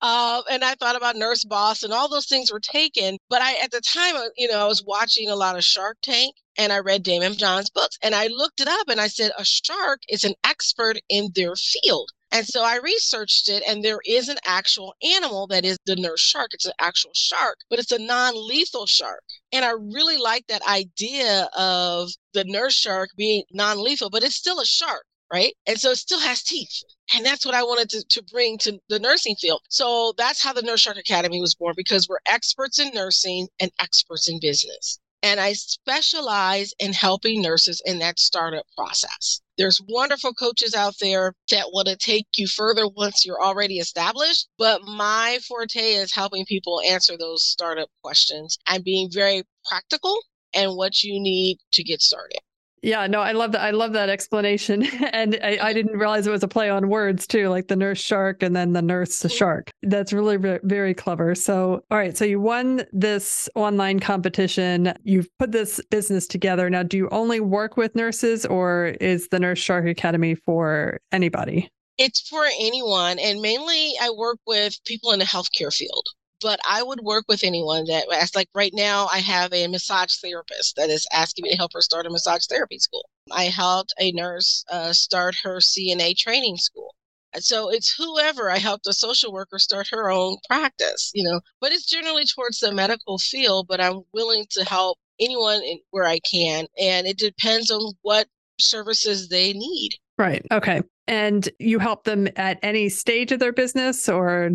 um, 0.00 0.42
and 0.50 0.64
I 0.64 0.74
thought 0.78 0.96
about 0.96 1.16
nurse 1.16 1.44
boss 1.44 1.82
and 1.82 1.92
all 1.92 2.08
those 2.08 2.26
things 2.26 2.52
were 2.52 2.60
taken. 2.60 3.18
But 3.28 3.42
I, 3.42 3.56
at 3.62 3.72
the 3.72 3.80
time, 3.80 4.16
uh, 4.16 4.28
you 4.36 4.48
know, 4.48 4.58
I 4.58 4.66
was 4.66 4.82
watching 4.84 5.28
a 5.28 5.36
lot 5.36 5.56
of 5.56 5.64
Shark 5.64 5.98
Tank 6.02 6.34
and 6.60 6.74
I 6.74 6.80
read 6.80 7.02
Daymond 7.02 7.38
John's 7.38 7.70
books 7.70 7.98
and 8.02 8.14
I 8.14 8.26
looked 8.26 8.60
it 8.60 8.68
up 8.68 8.90
and 8.90 9.00
I 9.00 9.06
said, 9.06 9.32
a 9.38 9.46
shark 9.46 10.00
is 10.10 10.24
an 10.24 10.34
expert 10.44 10.98
in 11.08 11.30
their 11.34 11.56
field. 11.56 12.10
And 12.30 12.46
so 12.46 12.62
I 12.62 12.76
researched 12.76 13.48
it, 13.48 13.64
and 13.66 13.82
there 13.82 13.98
is 14.06 14.28
an 14.28 14.36
actual 14.44 14.94
animal 15.02 15.48
that 15.48 15.64
is 15.64 15.78
the 15.84 15.96
nurse 15.96 16.20
shark. 16.20 16.50
It's 16.52 16.66
an 16.66 16.74
actual 16.78 17.10
shark, 17.12 17.58
but 17.68 17.80
it's 17.80 17.90
a 17.90 17.98
non 17.98 18.34
lethal 18.46 18.86
shark. 18.86 19.22
And 19.50 19.64
I 19.64 19.70
really 19.70 20.16
like 20.16 20.46
that 20.46 20.62
idea 20.62 21.48
of 21.56 22.10
the 22.34 22.44
nurse 22.44 22.74
shark 22.74 23.08
being 23.16 23.42
non 23.52 23.82
lethal, 23.82 24.10
but 24.10 24.22
it's 24.22 24.36
still 24.36 24.60
a 24.60 24.64
shark, 24.66 25.04
right? 25.32 25.54
And 25.66 25.80
so 25.80 25.90
it 25.90 25.96
still 25.96 26.20
has 26.20 26.44
teeth. 26.44 26.84
And 27.14 27.26
that's 27.26 27.44
what 27.44 27.56
I 27.56 27.64
wanted 27.64 27.88
to, 27.90 28.04
to 28.04 28.22
bring 28.30 28.58
to 28.58 28.78
the 28.88 29.00
nursing 29.00 29.34
field. 29.34 29.62
So 29.68 30.12
that's 30.16 30.40
how 30.40 30.52
the 30.52 30.62
Nurse 30.62 30.82
Shark 30.82 30.98
Academy 30.98 31.40
was 31.40 31.56
born 31.56 31.74
because 31.76 32.08
we're 32.08 32.18
experts 32.26 32.78
in 32.78 32.92
nursing 32.94 33.48
and 33.58 33.72
experts 33.80 34.28
in 34.28 34.38
business. 34.40 35.00
And 35.22 35.38
I 35.38 35.52
specialize 35.52 36.72
in 36.78 36.94
helping 36.94 37.42
nurses 37.42 37.82
in 37.84 37.98
that 37.98 38.18
startup 38.18 38.64
process. 38.74 39.40
There's 39.58 39.80
wonderful 39.86 40.32
coaches 40.32 40.74
out 40.74 40.94
there 41.00 41.34
that 41.50 41.72
want 41.72 41.88
to 41.88 41.96
take 41.96 42.26
you 42.36 42.46
further 42.46 42.88
once 42.88 43.26
you're 43.26 43.42
already 43.42 43.78
established. 43.78 44.48
But 44.56 44.82
my 44.82 45.38
forte 45.46 45.78
is 45.78 46.14
helping 46.14 46.46
people 46.46 46.80
answer 46.80 47.18
those 47.18 47.44
startup 47.44 47.90
questions 48.02 48.58
and 48.66 48.82
being 48.82 49.10
very 49.12 49.42
practical 49.66 50.18
and 50.54 50.76
what 50.76 51.02
you 51.02 51.20
need 51.20 51.58
to 51.72 51.84
get 51.84 52.00
started. 52.00 52.40
Yeah, 52.82 53.06
no, 53.06 53.20
I 53.20 53.32
love 53.32 53.52
that. 53.52 53.60
I 53.60 53.72
love 53.72 53.92
that 53.92 54.08
explanation. 54.08 54.86
And 55.12 55.38
I, 55.42 55.58
I, 55.60 55.72
didn't 55.72 55.98
realize 55.98 56.26
it 56.26 56.30
was 56.30 56.42
a 56.42 56.48
play 56.48 56.70
on 56.70 56.88
words 56.88 57.26
too, 57.26 57.48
like 57.48 57.68
the 57.68 57.74
nurse 57.74 57.98
shark 57.98 58.42
and 58.42 58.54
then 58.54 58.72
the 58.74 58.82
nurse 58.82 59.26
shark. 59.32 59.70
That's 59.82 60.12
really 60.12 60.36
very 60.62 60.94
clever. 60.94 61.34
So, 61.34 61.84
all 61.90 61.98
right. 61.98 62.16
So 62.16 62.24
you 62.24 62.40
won 62.40 62.84
this 62.92 63.48
online 63.56 63.98
competition. 63.98 64.94
You've 65.02 65.28
put 65.38 65.52
this 65.52 65.80
business 65.90 66.26
together. 66.26 66.70
Now, 66.70 66.84
do 66.84 66.96
you 66.96 67.08
only 67.10 67.40
work 67.40 67.76
with 67.76 67.96
nurses 67.96 68.46
or 68.46 68.96
is 69.00 69.28
the 69.28 69.40
Nurse 69.40 69.58
Shark 69.58 69.86
Academy 69.86 70.34
for 70.34 71.00
anybody? 71.12 71.68
It's 71.98 72.28
for 72.28 72.44
anyone. 72.60 73.18
And 73.18 73.40
mainly 73.40 73.94
I 74.00 74.10
work 74.10 74.38
with 74.46 74.74
people 74.86 75.12
in 75.12 75.18
the 75.18 75.24
healthcare 75.24 75.74
field 75.74 76.06
but 76.40 76.60
I 76.68 76.82
would 76.82 77.00
work 77.00 77.24
with 77.28 77.44
anyone 77.44 77.84
that 77.86 78.06
as 78.12 78.34
like 78.34 78.48
right 78.54 78.72
now 78.74 79.08
I 79.12 79.18
have 79.18 79.52
a 79.52 79.66
massage 79.68 80.16
therapist 80.16 80.76
that 80.76 80.90
is 80.90 81.06
asking 81.12 81.44
me 81.44 81.50
to 81.50 81.56
help 81.56 81.72
her 81.74 81.82
start 81.82 82.06
a 82.06 82.10
massage 82.10 82.46
therapy 82.46 82.78
school. 82.78 83.08
I 83.30 83.44
helped 83.44 83.94
a 83.98 84.12
nurse 84.12 84.64
uh, 84.70 84.92
start 84.92 85.36
her 85.42 85.58
CNA 85.58 86.16
training 86.16 86.56
school. 86.56 86.94
So 87.38 87.70
it's 87.70 87.94
whoever 87.94 88.50
I 88.50 88.58
helped 88.58 88.88
a 88.88 88.92
social 88.92 89.32
worker 89.32 89.58
start 89.58 89.88
her 89.92 90.10
own 90.10 90.38
practice, 90.48 91.12
you 91.14 91.22
know, 91.22 91.40
but 91.60 91.70
it's 91.70 91.86
generally 91.86 92.24
towards 92.24 92.58
the 92.58 92.72
medical 92.72 93.18
field, 93.18 93.68
but 93.68 93.80
I'm 93.80 94.02
willing 94.12 94.46
to 94.50 94.64
help 94.64 94.98
anyone 95.20 95.62
in, 95.62 95.78
where 95.90 96.06
I 96.06 96.18
can. 96.20 96.66
And 96.78 97.06
it 97.06 97.18
depends 97.18 97.70
on 97.70 97.92
what 98.02 98.26
services 98.58 99.28
they 99.28 99.52
need. 99.52 99.90
Right. 100.18 100.44
Okay. 100.50 100.82
And 101.06 101.48
you 101.58 101.78
help 101.78 102.04
them 102.04 102.28
at 102.36 102.58
any 102.62 102.88
stage 102.88 103.30
of 103.30 103.38
their 103.38 103.52
business 103.52 104.08
or 104.08 104.50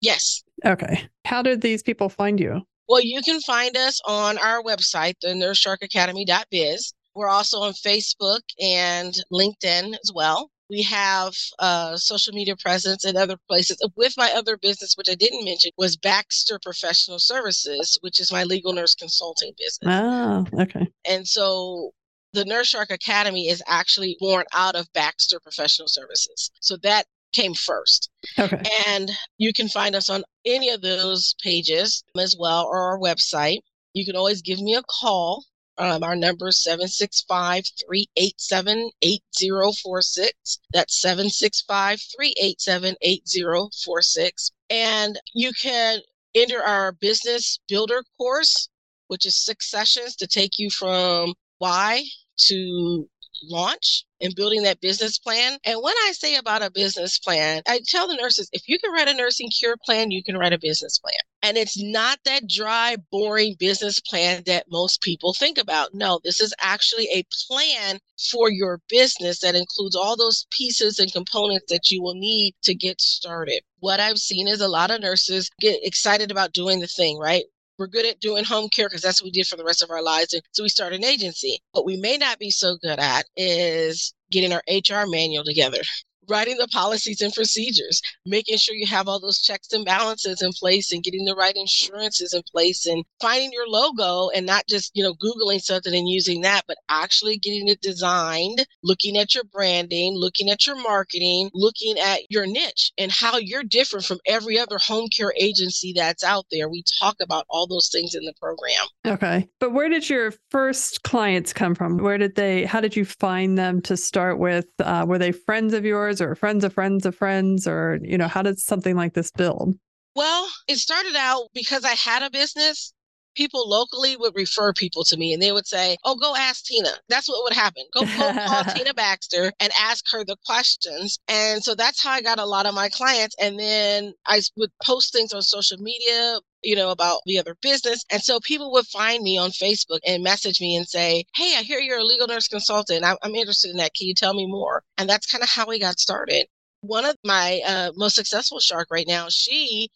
Yes. 0.00 0.42
Okay. 0.64 1.08
How 1.24 1.42
did 1.42 1.60
these 1.60 1.82
people 1.82 2.08
find 2.08 2.38
you? 2.40 2.62
Well, 2.88 3.02
you 3.02 3.20
can 3.22 3.40
find 3.40 3.76
us 3.76 4.00
on 4.06 4.38
our 4.38 4.62
website, 4.62 5.14
the 5.20 5.28
nursesharkacademy.biz. 5.28 6.94
We're 7.14 7.28
also 7.28 7.58
on 7.60 7.72
Facebook 7.72 8.40
and 8.60 9.14
LinkedIn 9.32 9.94
as 10.02 10.12
well. 10.14 10.50
We 10.70 10.82
have 10.82 11.34
uh, 11.58 11.96
social 11.96 12.34
media 12.34 12.54
presence 12.56 13.04
in 13.04 13.16
other 13.16 13.36
places. 13.48 13.78
With 13.96 14.14
my 14.16 14.30
other 14.32 14.56
business, 14.56 14.94
which 14.96 15.08
I 15.10 15.14
didn't 15.14 15.44
mention, 15.44 15.70
was 15.76 15.96
Baxter 15.96 16.58
Professional 16.62 17.18
Services, 17.18 17.98
which 18.02 18.20
is 18.20 18.30
my 18.30 18.44
legal 18.44 18.72
nurse 18.72 18.94
consulting 18.94 19.52
business. 19.58 20.00
Oh, 20.00 20.46
okay. 20.60 20.86
And 21.06 21.26
so 21.26 21.92
the 22.34 22.44
Nurse 22.44 22.68
Shark 22.68 22.90
Academy 22.90 23.48
is 23.48 23.62
actually 23.66 24.16
born 24.20 24.44
out 24.52 24.76
of 24.76 24.92
Baxter 24.92 25.40
Professional 25.40 25.88
Services. 25.88 26.50
So 26.60 26.76
that 26.78 27.06
came 27.32 27.54
first. 27.54 28.10
Okay. 28.38 28.62
And 28.86 29.10
you 29.36 29.52
can 29.52 29.68
find 29.68 29.94
us 29.94 30.08
on 30.08 30.24
any 30.44 30.70
of 30.70 30.80
those 30.80 31.34
pages 31.42 32.04
as 32.16 32.36
well 32.38 32.64
or 32.66 32.78
our 32.78 32.98
website. 32.98 33.60
You 33.94 34.04
can 34.04 34.16
always 34.16 34.42
give 34.42 34.60
me 34.60 34.74
a 34.74 34.82
call. 34.82 35.44
Um, 35.76 36.02
our 36.02 36.16
number 36.16 36.48
is 36.48 36.62
765 36.62 37.64
387 37.86 38.90
8046. 39.00 40.58
That's 40.72 41.00
765 41.00 42.00
387 42.16 42.96
8046. 43.00 44.50
And 44.70 45.20
you 45.34 45.52
can 45.52 46.00
enter 46.34 46.62
our 46.62 46.92
business 46.92 47.58
builder 47.68 48.02
course, 48.16 48.68
which 49.06 49.24
is 49.24 49.44
six 49.44 49.70
sessions 49.70 50.16
to 50.16 50.26
take 50.26 50.58
you 50.58 50.68
from 50.70 51.34
why 51.58 52.04
to 52.46 53.08
launch 53.42 54.04
and 54.20 54.34
building 54.34 54.62
that 54.62 54.80
business 54.80 55.18
plan. 55.18 55.58
And 55.64 55.80
when 55.82 55.94
I 56.06 56.12
say 56.12 56.36
about 56.36 56.62
a 56.62 56.70
business 56.70 57.18
plan, 57.18 57.62
I 57.68 57.80
tell 57.86 58.08
the 58.08 58.16
nurses 58.16 58.48
if 58.52 58.68
you 58.68 58.78
can 58.78 58.92
write 58.92 59.08
a 59.08 59.14
nursing 59.14 59.50
care 59.60 59.76
plan, 59.76 60.10
you 60.10 60.22
can 60.22 60.36
write 60.36 60.52
a 60.52 60.58
business 60.58 60.98
plan. 60.98 61.18
And 61.42 61.56
it's 61.56 61.80
not 61.80 62.18
that 62.24 62.48
dry, 62.48 62.96
boring 63.12 63.54
business 63.58 64.00
plan 64.00 64.42
that 64.46 64.70
most 64.70 65.02
people 65.02 65.32
think 65.32 65.56
about. 65.56 65.94
No, 65.94 66.20
this 66.24 66.40
is 66.40 66.52
actually 66.58 67.08
a 67.12 67.24
plan 67.46 68.00
for 68.30 68.50
your 68.50 68.80
business 68.88 69.40
that 69.40 69.54
includes 69.54 69.94
all 69.94 70.16
those 70.16 70.46
pieces 70.50 70.98
and 70.98 71.12
components 71.12 71.66
that 71.68 71.90
you 71.90 72.02
will 72.02 72.14
need 72.14 72.54
to 72.62 72.74
get 72.74 73.00
started. 73.00 73.62
What 73.78 74.00
I've 74.00 74.18
seen 74.18 74.48
is 74.48 74.60
a 74.60 74.68
lot 74.68 74.90
of 74.90 75.00
nurses 75.00 75.50
get 75.60 75.78
excited 75.84 76.32
about 76.32 76.52
doing 76.52 76.80
the 76.80 76.88
thing, 76.88 77.18
right? 77.18 77.44
We're 77.78 77.86
good 77.86 78.06
at 78.06 78.20
doing 78.20 78.44
home 78.44 78.68
care 78.68 78.88
because 78.88 79.02
that's 79.02 79.22
what 79.22 79.26
we 79.26 79.30
did 79.30 79.46
for 79.46 79.56
the 79.56 79.64
rest 79.64 79.82
of 79.82 79.90
our 79.90 80.02
lives. 80.02 80.34
And 80.34 80.42
so 80.52 80.62
we 80.62 80.68
started 80.68 80.96
an 80.96 81.04
agency. 81.04 81.60
What 81.72 81.86
we 81.86 81.96
may 81.96 82.16
not 82.16 82.38
be 82.38 82.50
so 82.50 82.76
good 82.76 82.98
at 82.98 83.26
is 83.36 84.14
getting 84.30 84.52
our 84.52 84.62
HR 84.68 85.08
manual 85.08 85.44
together 85.44 85.80
writing 86.28 86.56
the 86.58 86.68
policies 86.68 87.20
and 87.20 87.32
procedures, 87.32 88.02
making 88.26 88.58
sure 88.58 88.74
you 88.74 88.86
have 88.86 89.08
all 89.08 89.20
those 89.20 89.40
checks 89.40 89.72
and 89.72 89.84
balances 89.84 90.42
in 90.42 90.50
place 90.52 90.92
and 90.92 91.02
getting 91.02 91.24
the 91.24 91.34
right 91.34 91.56
insurances 91.56 92.34
in 92.34 92.42
place 92.50 92.86
and 92.86 93.04
finding 93.20 93.52
your 93.52 93.66
logo 93.66 94.28
and 94.34 94.46
not 94.46 94.64
just, 94.68 94.90
you 94.94 95.02
know, 95.02 95.14
Googling 95.14 95.60
something 95.60 95.94
and 95.94 96.08
using 96.08 96.42
that, 96.42 96.62
but 96.66 96.76
actually 96.88 97.38
getting 97.38 97.68
it 97.68 97.80
designed, 97.80 98.66
looking 98.82 99.16
at 99.16 99.34
your 99.34 99.44
branding, 99.44 100.14
looking 100.14 100.50
at 100.50 100.66
your 100.66 100.76
marketing, 100.76 101.50
looking 101.54 101.98
at 101.98 102.20
your 102.30 102.46
niche 102.46 102.92
and 102.98 103.10
how 103.10 103.38
you're 103.38 103.64
different 103.64 104.04
from 104.04 104.18
every 104.26 104.58
other 104.58 104.78
home 104.78 105.08
care 105.08 105.32
agency 105.40 105.92
that's 105.94 106.24
out 106.24 106.46
there. 106.50 106.68
We 106.68 106.84
talk 107.00 107.16
about 107.20 107.46
all 107.48 107.66
those 107.66 107.88
things 107.88 108.14
in 108.14 108.24
the 108.24 108.34
program. 108.40 108.86
Okay. 109.06 109.48
But 109.60 109.72
where 109.72 109.88
did 109.88 110.08
your 110.08 110.32
first 110.50 111.02
clients 111.02 111.52
come 111.52 111.74
from? 111.74 111.98
Where 111.98 112.18
did 112.18 112.34
they, 112.34 112.64
how 112.64 112.80
did 112.80 112.96
you 112.96 113.04
find 113.04 113.56
them 113.58 113.80
to 113.82 113.96
start 113.96 114.38
with? 114.38 114.66
Uh, 114.78 115.04
were 115.08 115.18
they 115.18 115.32
friends 115.32 115.74
of 115.74 115.84
yours? 115.84 116.17
Or 116.20 116.34
friends 116.34 116.64
of 116.64 116.72
friends 116.72 117.06
of 117.06 117.14
friends 117.14 117.66
or 117.66 117.98
you 118.02 118.18
know 118.18 118.28
how 118.28 118.42
did 118.42 118.58
something 118.58 118.96
like 118.96 119.14
this 119.14 119.30
build? 119.30 119.74
Well 120.14 120.48
it 120.66 120.78
started 120.78 121.16
out 121.16 121.48
because 121.54 121.84
i 121.84 121.92
had 121.92 122.22
a 122.22 122.30
business 122.30 122.92
people 123.34 123.68
locally 123.68 124.16
would 124.16 124.34
refer 124.34 124.72
people 124.72 125.04
to 125.04 125.16
me 125.16 125.32
and 125.32 125.42
they 125.42 125.52
would 125.52 125.66
say, 125.66 125.96
Oh, 126.04 126.16
go 126.16 126.34
ask 126.36 126.64
Tina. 126.64 126.90
That's 127.08 127.28
what 127.28 127.42
would 127.44 127.52
happen. 127.52 127.84
Go, 127.92 128.02
go 128.02 128.32
call 128.46 128.64
Tina 128.74 128.94
Baxter 128.94 129.52
and 129.60 129.72
ask 129.78 130.04
her 130.12 130.24
the 130.24 130.36
questions. 130.44 131.18
And 131.28 131.62
so 131.62 131.74
that's 131.74 132.02
how 132.02 132.12
I 132.12 132.22
got 132.22 132.38
a 132.38 132.44
lot 132.44 132.66
of 132.66 132.74
my 132.74 132.88
clients. 132.88 133.36
And 133.40 133.58
then 133.58 134.12
I 134.26 134.40
would 134.56 134.70
post 134.82 135.12
things 135.12 135.32
on 135.32 135.42
social 135.42 135.78
media, 135.78 136.40
you 136.62 136.76
know, 136.76 136.90
about 136.90 137.20
the 137.26 137.38
other 137.38 137.56
business. 137.62 138.04
And 138.10 138.22
so 138.22 138.40
people 138.40 138.72
would 138.72 138.86
find 138.86 139.22
me 139.22 139.38
on 139.38 139.50
Facebook 139.50 140.00
and 140.06 140.22
message 140.22 140.60
me 140.60 140.76
and 140.76 140.88
say, 140.88 141.24
Hey, 141.34 141.54
I 141.56 141.62
hear 141.62 141.78
you're 141.80 142.00
a 142.00 142.04
legal 142.04 142.26
nurse 142.26 142.48
consultant. 142.48 143.04
I'm, 143.04 143.16
I'm 143.22 143.34
interested 143.34 143.70
in 143.70 143.76
that. 143.78 143.94
Can 143.94 144.08
you 144.08 144.14
tell 144.14 144.34
me 144.34 144.46
more? 144.46 144.82
And 144.96 145.08
that's 145.08 145.30
kind 145.30 145.42
of 145.42 145.50
how 145.50 145.66
we 145.66 145.78
got 145.78 145.98
started. 145.98 146.46
One 146.80 147.04
of 147.04 147.16
my 147.24 147.60
uh, 147.66 147.92
most 147.96 148.14
successful 148.14 148.60
shark 148.60 148.88
right 148.90 149.06
now, 149.06 149.26
she 149.28 149.90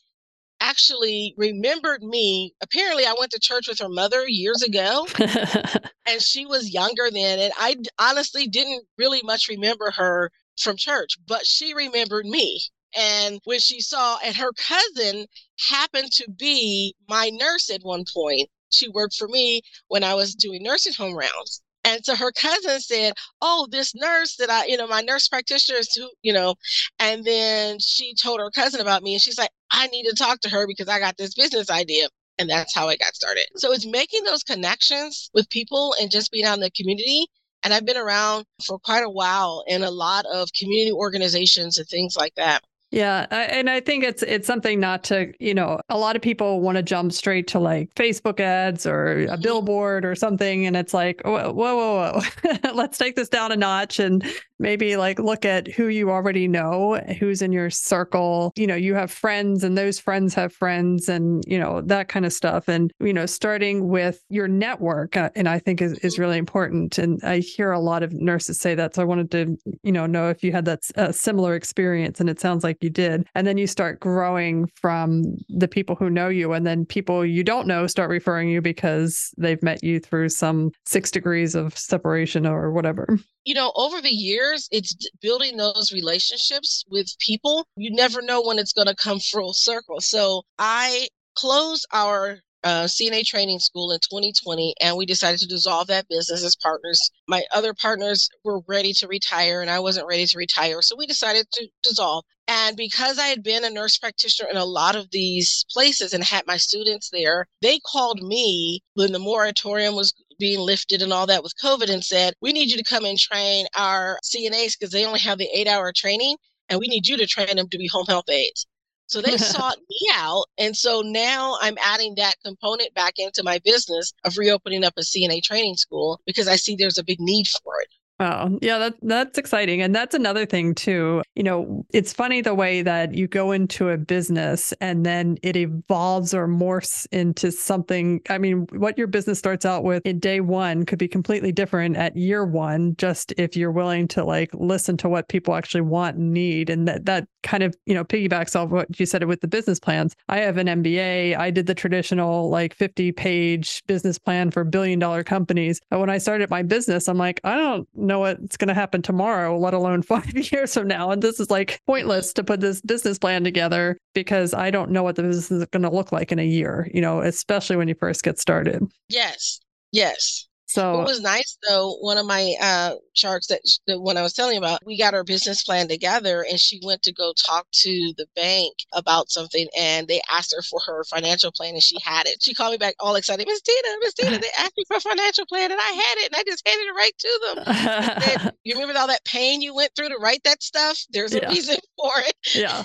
actually 0.63 1.35
remembered 1.37 2.03
me. 2.03 2.55
Apparently, 2.63 3.05
I 3.05 3.15
went 3.19 3.33
to 3.33 3.41
church 3.41 3.69
with 3.69 3.81
her 3.81 3.89
mother 3.89 4.25
years 4.29 4.63
ago, 4.63 5.07
and 6.07 6.23
she 6.23 6.47
was 6.47 6.73
younger 6.73 7.11
then. 7.11 7.41
And 7.41 7.53
I 7.59 7.77
honestly 7.99 8.47
didn't 8.47 8.85
really 8.97 9.21
much 9.25 9.49
remember 9.49 9.91
her 9.91 10.31
from 10.61 10.77
church, 10.77 11.17
but 11.27 11.47
she 11.47 11.75
remembered 11.75 12.27
me. 12.27 12.61
And 12.97 13.41
when 13.45 13.59
she 13.59 13.81
saw, 13.81 14.19
and 14.25 14.37
her 14.37 14.53
cousin 14.53 15.27
happened 15.69 16.13
to 16.13 16.31
be 16.31 16.95
my 17.09 17.31
nurse 17.31 17.71
at 17.71 17.83
one 17.83 18.05
point. 18.13 18.49
She 18.71 18.89
worked 18.89 19.17
for 19.17 19.29
me 19.29 19.63
when 19.89 20.05
I 20.05 20.15
was 20.15 20.35
doing 20.35 20.63
nursing 20.63 20.95
home 20.95 21.15
rounds. 21.15 21.63
And 21.85 22.05
so 22.05 22.15
her 22.15 22.33
cousin 22.33 22.81
said, 22.81 23.15
Oh, 23.41 23.67
this 23.71 23.95
nurse 23.95 24.37
that 24.37 24.51
I, 24.51 24.67
you 24.67 24.77
know, 24.77 24.87
my 24.87 25.01
nurse 25.01 25.29
practitioner 25.29 25.79
is 25.79 25.93
who, 25.95 26.11
you 26.23 26.33
know, 26.33 26.55
and 26.99 27.25
then 27.25 27.79
she 27.81 28.15
told 28.15 28.41
her 28.41 28.51
cousin 28.51 28.81
about 28.81 29.03
me 29.03 29.15
and 29.15 29.23
she's 29.23 29.39
like, 29.39 29.51
I 29.71 29.89
need 29.89 30.05
to 30.09 30.15
talk 30.15 30.41
to 30.41 30.49
her 30.49 30.67
because 30.67 30.89
I 30.89 30.99
got 30.99 31.17
this 31.17 31.35
business 31.35 31.71
idea. 31.71 32.09
And 32.39 32.49
that's 32.49 32.75
how 32.75 32.89
I 32.89 32.97
got 32.97 33.15
started. 33.15 33.47
So 33.57 33.73
it's 33.73 33.87
making 33.87 34.25
those 34.25 34.43
connections 34.43 35.31
with 35.35 35.51
people 35.51 35.95
and 36.01 36.11
just 36.11 36.33
being 36.33 36.45
out 36.45 36.55
in 36.55 36.61
the 36.61 36.71
community. 36.71 37.27
And 37.63 37.73
I've 37.73 37.87
been 37.87 37.97
around 37.97 38.47
for 38.67 38.79
quite 38.79 39.05
a 39.05 39.11
while 39.11 39.65
in 39.69 39.83
a 39.83 39.91
lot 39.91 40.25
of 40.27 40.49
community 40.59 40.93
organizations 40.93 41.79
and 41.79 41.87
things 41.87 42.17
like 42.17 42.35
that. 42.37 42.63
Yeah, 42.93 43.27
and 43.31 43.71
I 43.71 43.81
think 43.81 44.05
it's 44.05 44.23
it's 44.23 44.47
something 44.47 44.79
not 44.79 45.03
to, 45.05 45.33
you 45.41 45.55
know, 45.55 45.81
a 45.89 45.97
lot 45.97 46.15
of 46.15 46.21
people 46.21 46.61
want 46.61 46.77
to 46.77 46.83
jump 46.83 47.13
straight 47.13 47.47
to 47.49 47.59
like 47.59 47.95
Facebook 47.95 48.39
ads 48.39 48.85
or 48.85 49.13
a 49.13 49.27
mm-hmm. 49.27 49.41
billboard 49.41 50.05
or 50.05 50.15
something 50.15 50.67
and 50.67 50.77
it's 50.77 50.93
like, 50.93 51.23
whoa, 51.25 51.53
whoa, 51.53 51.75
whoa, 51.75 52.21
whoa. 52.45 52.71
Let's 52.75 52.99
take 52.99 53.17
this 53.17 53.31
down 53.31 53.51
a 53.51 53.57
notch 53.57 53.99
and 53.99 54.23
maybe 54.63 54.97
like 54.97 55.19
look 55.19 55.45
at 55.45 55.69
who 55.69 55.89
you 55.89 56.11
already 56.11 56.47
know, 56.47 56.95
who's 57.19 57.43
in 57.43 57.51
your 57.51 57.69
circle. 57.69 58.53
You 58.57 58.67
know, 58.67 58.77
you 58.77 58.95
have 58.95 59.11
friends 59.11 59.65
and 59.65 59.77
those 59.77 59.99
friends 59.99 60.35
have 60.35 60.53
friends 60.53 61.09
and, 61.09 61.43
you 61.47 61.59
know, 61.59 61.83
that 61.83 62.09
kind 62.09 62.25
of 62.25 62.33
stuff. 62.33 62.69
And, 62.69 62.93
you 63.01 63.13
know, 63.13 63.27
starting 63.27 63.89
with 63.89 64.23
your 64.31 64.49
network, 64.49 65.17
uh, 65.17 65.31
and 65.35 65.49
I 65.49 65.59
think 65.59 65.83
is, 65.83 65.99
is 65.99 66.19
really 66.19 66.39
important. 66.39 66.97
And 66.99 67.23
I 67.25 67.39
hear 67.39 67.73
a 67.73 67.81
lot 67.81 68.03
of 68.03 68.13
nurses 68.13 68.61
say 68.61 68.75
that. 68.77 68.95
So 68.95 69.03
I 69.03 69.05
wanted 69.05 69.31
to, 69.33 69.59
you 69.83 69.93
know, 69.93 70.07
know 70.07 70.29
if 70.29 70.45
you 70.45 70.53
had 70.53 70.65
that 70.67 70.83
uh, 70.97 71.11
similar 71.11 71.55
experience. 71.55 72.21
And 72.21 72.31
it 72.31 72.41
sounds 72.41 72.63
like 72.63 72.79
you 72.83 72.91
did. 72.91 73.27
And 73.35 73.47
then 73.47 73.59
you 73.59 73.67
start 73.67 74.01
growing 74.01 74.69
from 74.75 75.23
the 75.49 75.69
people 75.69 75.97
who 75.97 76.11
know 76.11 76.29
you. 76.29 76.53
And 76.53 76.67
then 76.67 76.85
people 76.85 77.25
you 77.25 77.45
don't 77.45 77.67
know 77.67 77.87
start 77.87 78.11
referring 78.11 78.49
you 78.49 78.61
because 78.61 79.33
they've 79.39 79.63
met 79.63 79.83
you 79.83 80.01
through 80.01 80.31
some 80.31 80.71
six 80.85 81.11
degrees 81.11 81.55
of 81.55 81.77
separation 81.77 82.47
or 82.47 82.73
whatever 82.73 83.19
you 83.45 83.55
know, 83.55 83.73
over 83.75 84.01
the 84.01 84.11
years, 84.11 84.69
it's 84.71 84.95
building 85.21 85.57
those 85.57 85.91
relationships 85.93 86.85
with 86.89 87.09
people. 87.19 87.67
You 87.77 87.91
never 87.91 88.23
know 88.23 88.41
when 88.43 88.59
it's 88.59 88.73
going 88.73 88.87
to 88.87 88.95
come 88.95 89.19
full 89.19 89.53
circle. 89.53 90.01
So 90.01 90.43
I 90.59 91.09
closed 91.35 91.87
our 91.93 92.39
uh, 92.65 92.85
CNA 92.85 93.25
training 93.25 93.59
school 93.59 93.93
in 93.93 93.99
2020, 94.01 94.75
and 94.81 94.97
we 94.97 95.07
decided 95.07 95.41
to 95.41 95.47
dissolve 95.47 95.89
that 95.89 96.09
business 96.09 96.45
as 96.45 96.57
partners. 96.57 97.11
My 97.29 97.43
other 97.53 97.75
partners 97.75 98.29
were 98.45 98.61
ready 98.69 98.93
to 98.95 99.09
retire, 99.09 99.61
and 99.61 99.71
I 99.71 99.81
wasn't 99.81 100.07
ready 100.07 100.27
to 100.27 100.39
retire. 100.39 100.83
So 100.83 100.97
we 100.97 101.07
decided 101.07 101.47
to 101.53 101.69
dissolve. 101.83 102.25
And 102.49 102.77
because 102.77 103.19
I 103.19 103.27
had 103.29 103.43
been 103.43 103.65
a 103.65 103.71
nurse 103.71 103.99
practitioner 103.99 104.51
in 104.51 104.57
a 104.57 104.65
lot 104.65 104.97
of 104.97 105.11
these 105.11 105.65
places 105.71 106.13
and 106.13 106.25
had 106.25 106.47
my 106.47 106.57
students 106.57 107.09
there, 107.11 107.47
they 107.61 107.79
called 107.81 108.23
me 108.23 108.81
when 108.95 109.13
the 109.13 109.19
moratorium 109.19 109.95
was 109.95 110.13
being 110.39 110.61
lifted 110.61 111.03
and 111.03 111.13
all 111.13 111.27
that 111.27 111.43
with 111.43 111.55
COVID 111.63 111.89
and 111.89 112.05
said, 112.05 112.35
We 112.41 112.53
need 112.53 112.71
you 112.71 112.77
to 112.77 112.85
come 112.85 113.05
and 113.05 113.19
train 113.19 113.67
our 113.77 114.19
CNAs 114.25 114.79
because 114.79 114.91
they 114.91 115.07
only 115.07 115.21
have 115.21 115.39
the 115.39 115.49
eight 115.55 115.69
hour 115.69 115.93
training, 115.95 116.37
and 116.69 116.81
we 116.81 116.89
need 116.89 117.07
you 117.07 117.17
to 117.17 117.27
train 117.27 117.57
them 117.57 117.69
to 117.69 117.79
be 117.79 117.87
home 117.87 118.07
health 118.07 118.29
aides. 118.29 118.67
So 119.13 119.21
they 119.21 119.37
sought 119.37 119.77
me 119.91 120.11
out. 120.15 120.47
And 120.57 120.75
so 120.75 121.03
now 121.03 121.59
I'm 121.61 121.77
adding 121.83 122.15
that 122.17 122.37
component 122.43 122.95
back 122.95 123.15
into 123.19 123.43
my 123.43 123.59
business 123.63 124.15
of 124.25 124.39
reopening 124.39 124.85
up 124.85 124.95
a 124.97 125.03
CNA 125.03 125.43
training 125.43 125.77
school 125.77 126.19
because 126.25 126.49
I 126.49 126.57
see 126.57 126.77
there's 126.77 126.97
a 126.97 127.05
big 127.05 127.21
need 127.21 127.47
for 127.47 127.81
it. 127.83 127.89
Oh, 128.23 128.57
yeah, 128.63 128.79
that 128.79 128.95
that's 129.03 129.37
exciting. 129.37 129.83
And 129.83 129.93
that's 129.93 130.15
another 130.15 130.47
thing 130.47 130.77
too. 130.77 131.23
You 131.35 131.43
know, 131.43 131.85
it's 131.93 132.13
funny 132.13 132.41
the 132.41 132.55
way 132.55 132.81
that 132.83 133.15
you 133.15 133.27
go 133.27 133.51
into 133.51 133.89
a 133.89 133.99
business 133.99 134.73
and 134.81 135.05
then 135.05 135.39
it 135.43 135.57
evolves 135.57 136.33
or 136.33 136.47
morphs 136.47 137.05
into 137.11 137.51
something. 137.51 138.21
I 138.31 138.39
mean, 138.39 138.69
what 138.75 138.97
your 138.97 139.09
business 139.09 139.41
starts 139.41 139.67
out 139.67 139.83
with 139.83 140.07
in 140.07 140.21
day 140.21 140.41
1 140.41 140.87
could 140.87 141.01
be 141.01 141.09
completely 141.09 141.51
different 141.51 141.97
at 141.97 142.17
year 142.17 142.45
1 142.45 142.95
just 142.97 143.33
if 143.39 143.57
you're 143.57 143.73
willing 143.73 144.07
to 144.09 144.25
like 144.25 144.51
listen 144.55 144.97
to 144.99 145.09
what 145.09 145.29
people 145.29 145.57
actually 145.57 145.81
want 145.81 146.17
and 146.17 146.33
need 146.33 146.71
and 146.71 146.87
that 146.87 147.07
that 147.07 147.27
kind 147.43 147.65
of, 147.65 147.75
you 147.87 147.95
know, 147.95 148.05
piggybacks 148.05 148.55
off 148.55 148.71
what 148.71 149.01
you 149.01 149.05
said 149.05 149.25
with 149.25 149.41
the 149.41 149.49
business 149.49 149.81
plans. 149.81 150.15
I 150.29 150.39
have 150.39 150.59
an 150.59 150.69
MBA. 150.69 151.37
I 151.37 151.51
did 151.51 151.67
the 151.67 151.75
traditional 151.75 152.51
like 152.51 152.73
50 152.75 153.11
page 153.11 153.83
business 153.89 154.17
plan 154.17 154.53
for 154.53 154.63
billion 154.63 155.01
dollar 155.01 155.25
companies. 155.25 155.81
But 155.91 155.99
when 155.99 156.11
I 156.11 156.19
started 156.19 156.51
my 156.51 156.63
business, 156.63 157.09
I'm 157.09 157.19
like, 157.19 157.41
I 157.43 157.57
don't 157.57 157.89
know 157.97 158.12
know 158.13 158.21
what's 158.21 158.57
going 158.57 158.69
to 158.69 158.75
happen 158.75 159.03
tomorrow, 159.03 159.59
let 159.59 159.75
alone 159.75 160.03
five 160.13 160.33
years 160.53 160.75
from 160.75 160.87
now. 160.87 161.11
And 161.11 161.23
this 161.23 161.41
is 161.41 161.51
like 161.51 161.81
pointless 161.87 162.33
to 162.35 162.45
put 162.45 162.61
this 162.61 162.81
business 162.81 163.19
plan 163.19 163.45
together 163.45 163.99
because 164.15 164.55
I 164.55 164.71
don't 164.71 164.91
know 164.91 165.03
what 165.03 165.17
the 165.17 165.23
business 165.23 165.51
is 165.51 165.67
going 165.67 165.83
to 165.83 165.91
look 165.91 166.13
like 166.13 166.33
in 166.33 166.39
a 166.39 166.45
year, 166.45 166.89
you 166.93 167.01
know, 167.01 167.21
especially 167.21 167.77
when 167.77 167.89
you 167.89 167.95
first 167.95 168.23
get 168.23 168.39
started. 168.39 168.83
Yes. 169.09 169.61
Yes. 169.91 170.47
So 170.73 170.97
what 170.97 171.07
was 171.07 171.21
nice 171.21 171.59
though, 171.69 171.97
one 172.01 172.17
of 172.17 172.27
my 172.27 172.55
uh, 172.61 172.95
sharks 173.15 173.49
that, 173.49 173.61
that 173.87 174.01
when 174.01 174.17
I 174.17 174.23
was 174.23 174.33
telling 174.33 174.55
you 174.55 174.61
about, 174.61 174.81
we 174.87 174.97
got 174.97 175.13
our 175.13 175.25
business 175.25 175.63
plan 175.63 175.87
together, 175.87 176.45
and 176.49 176.59
she 176.59 176.81
went 176.83 177.03
to 177.03 177.13
go 177.13 177.35
talk 177.37 177.67
to 177.73 178.15
the 178.17 178.27
bank 178.35 178.75
about 178.95 179.31
something, 179.31 179.67
and 179.79 180.09
they 180.09 180.23
asked 180.31 180.55
her 180.57 180.63
for 180.63 180.81
her 180.87 181.05
financial 181.05 181.53
plan, 181.53 181.75
and 181.75 181.83
she 181.83 181.99
had 182.03 182.27
it. 182.27 182.43
She 182.43 182.55
called 182.55 182.73
me 182.73 182.79
back 182.79 182.95
all 183.01 183.17
excited, 183.17 183.47
Miss 183.47 183.61
Tina, 183.61 183.97
Miss 184.01 184.15
Tina, 184.15 184.39
they 184.39 184.49
asked 184.59 184.73
me 184.77 184.85
for 184.89 184.97
a 184.97 185.01
financial 185.01 185.45
plan, 185.47 185.71
and 185.71 185.81
I 185.81 185.91
had 185.91 186.19
it, 186.19 186.33
and 186.33 186.37
I 186.37 186.43
just 186.47 186.67
handed 186.67 186.87
it 186.87 186.95
right 186.95 187.19
to 187.19 187.41
them. 187.47 188.23
said, 188.23 188.55
you 188.65 188.75
remember 188.75 188.99
all 188.99 189.09
that 189.09 189.25
pain 189.25 189.61
you 189.61 189.75
went 189.75 189.93
through 189.95 190.09
to 190.09 190.17
write 190.17 190.43
that 190.45 190.63
stuff? 190.63 190.99
There's 191.11 191.35
a 191.35 191.41
yeah. 191.41 191.49
reason 191.51 191.77
for 191.99 192.13
it. 192.17 192.35
yeah, 192.55 192.83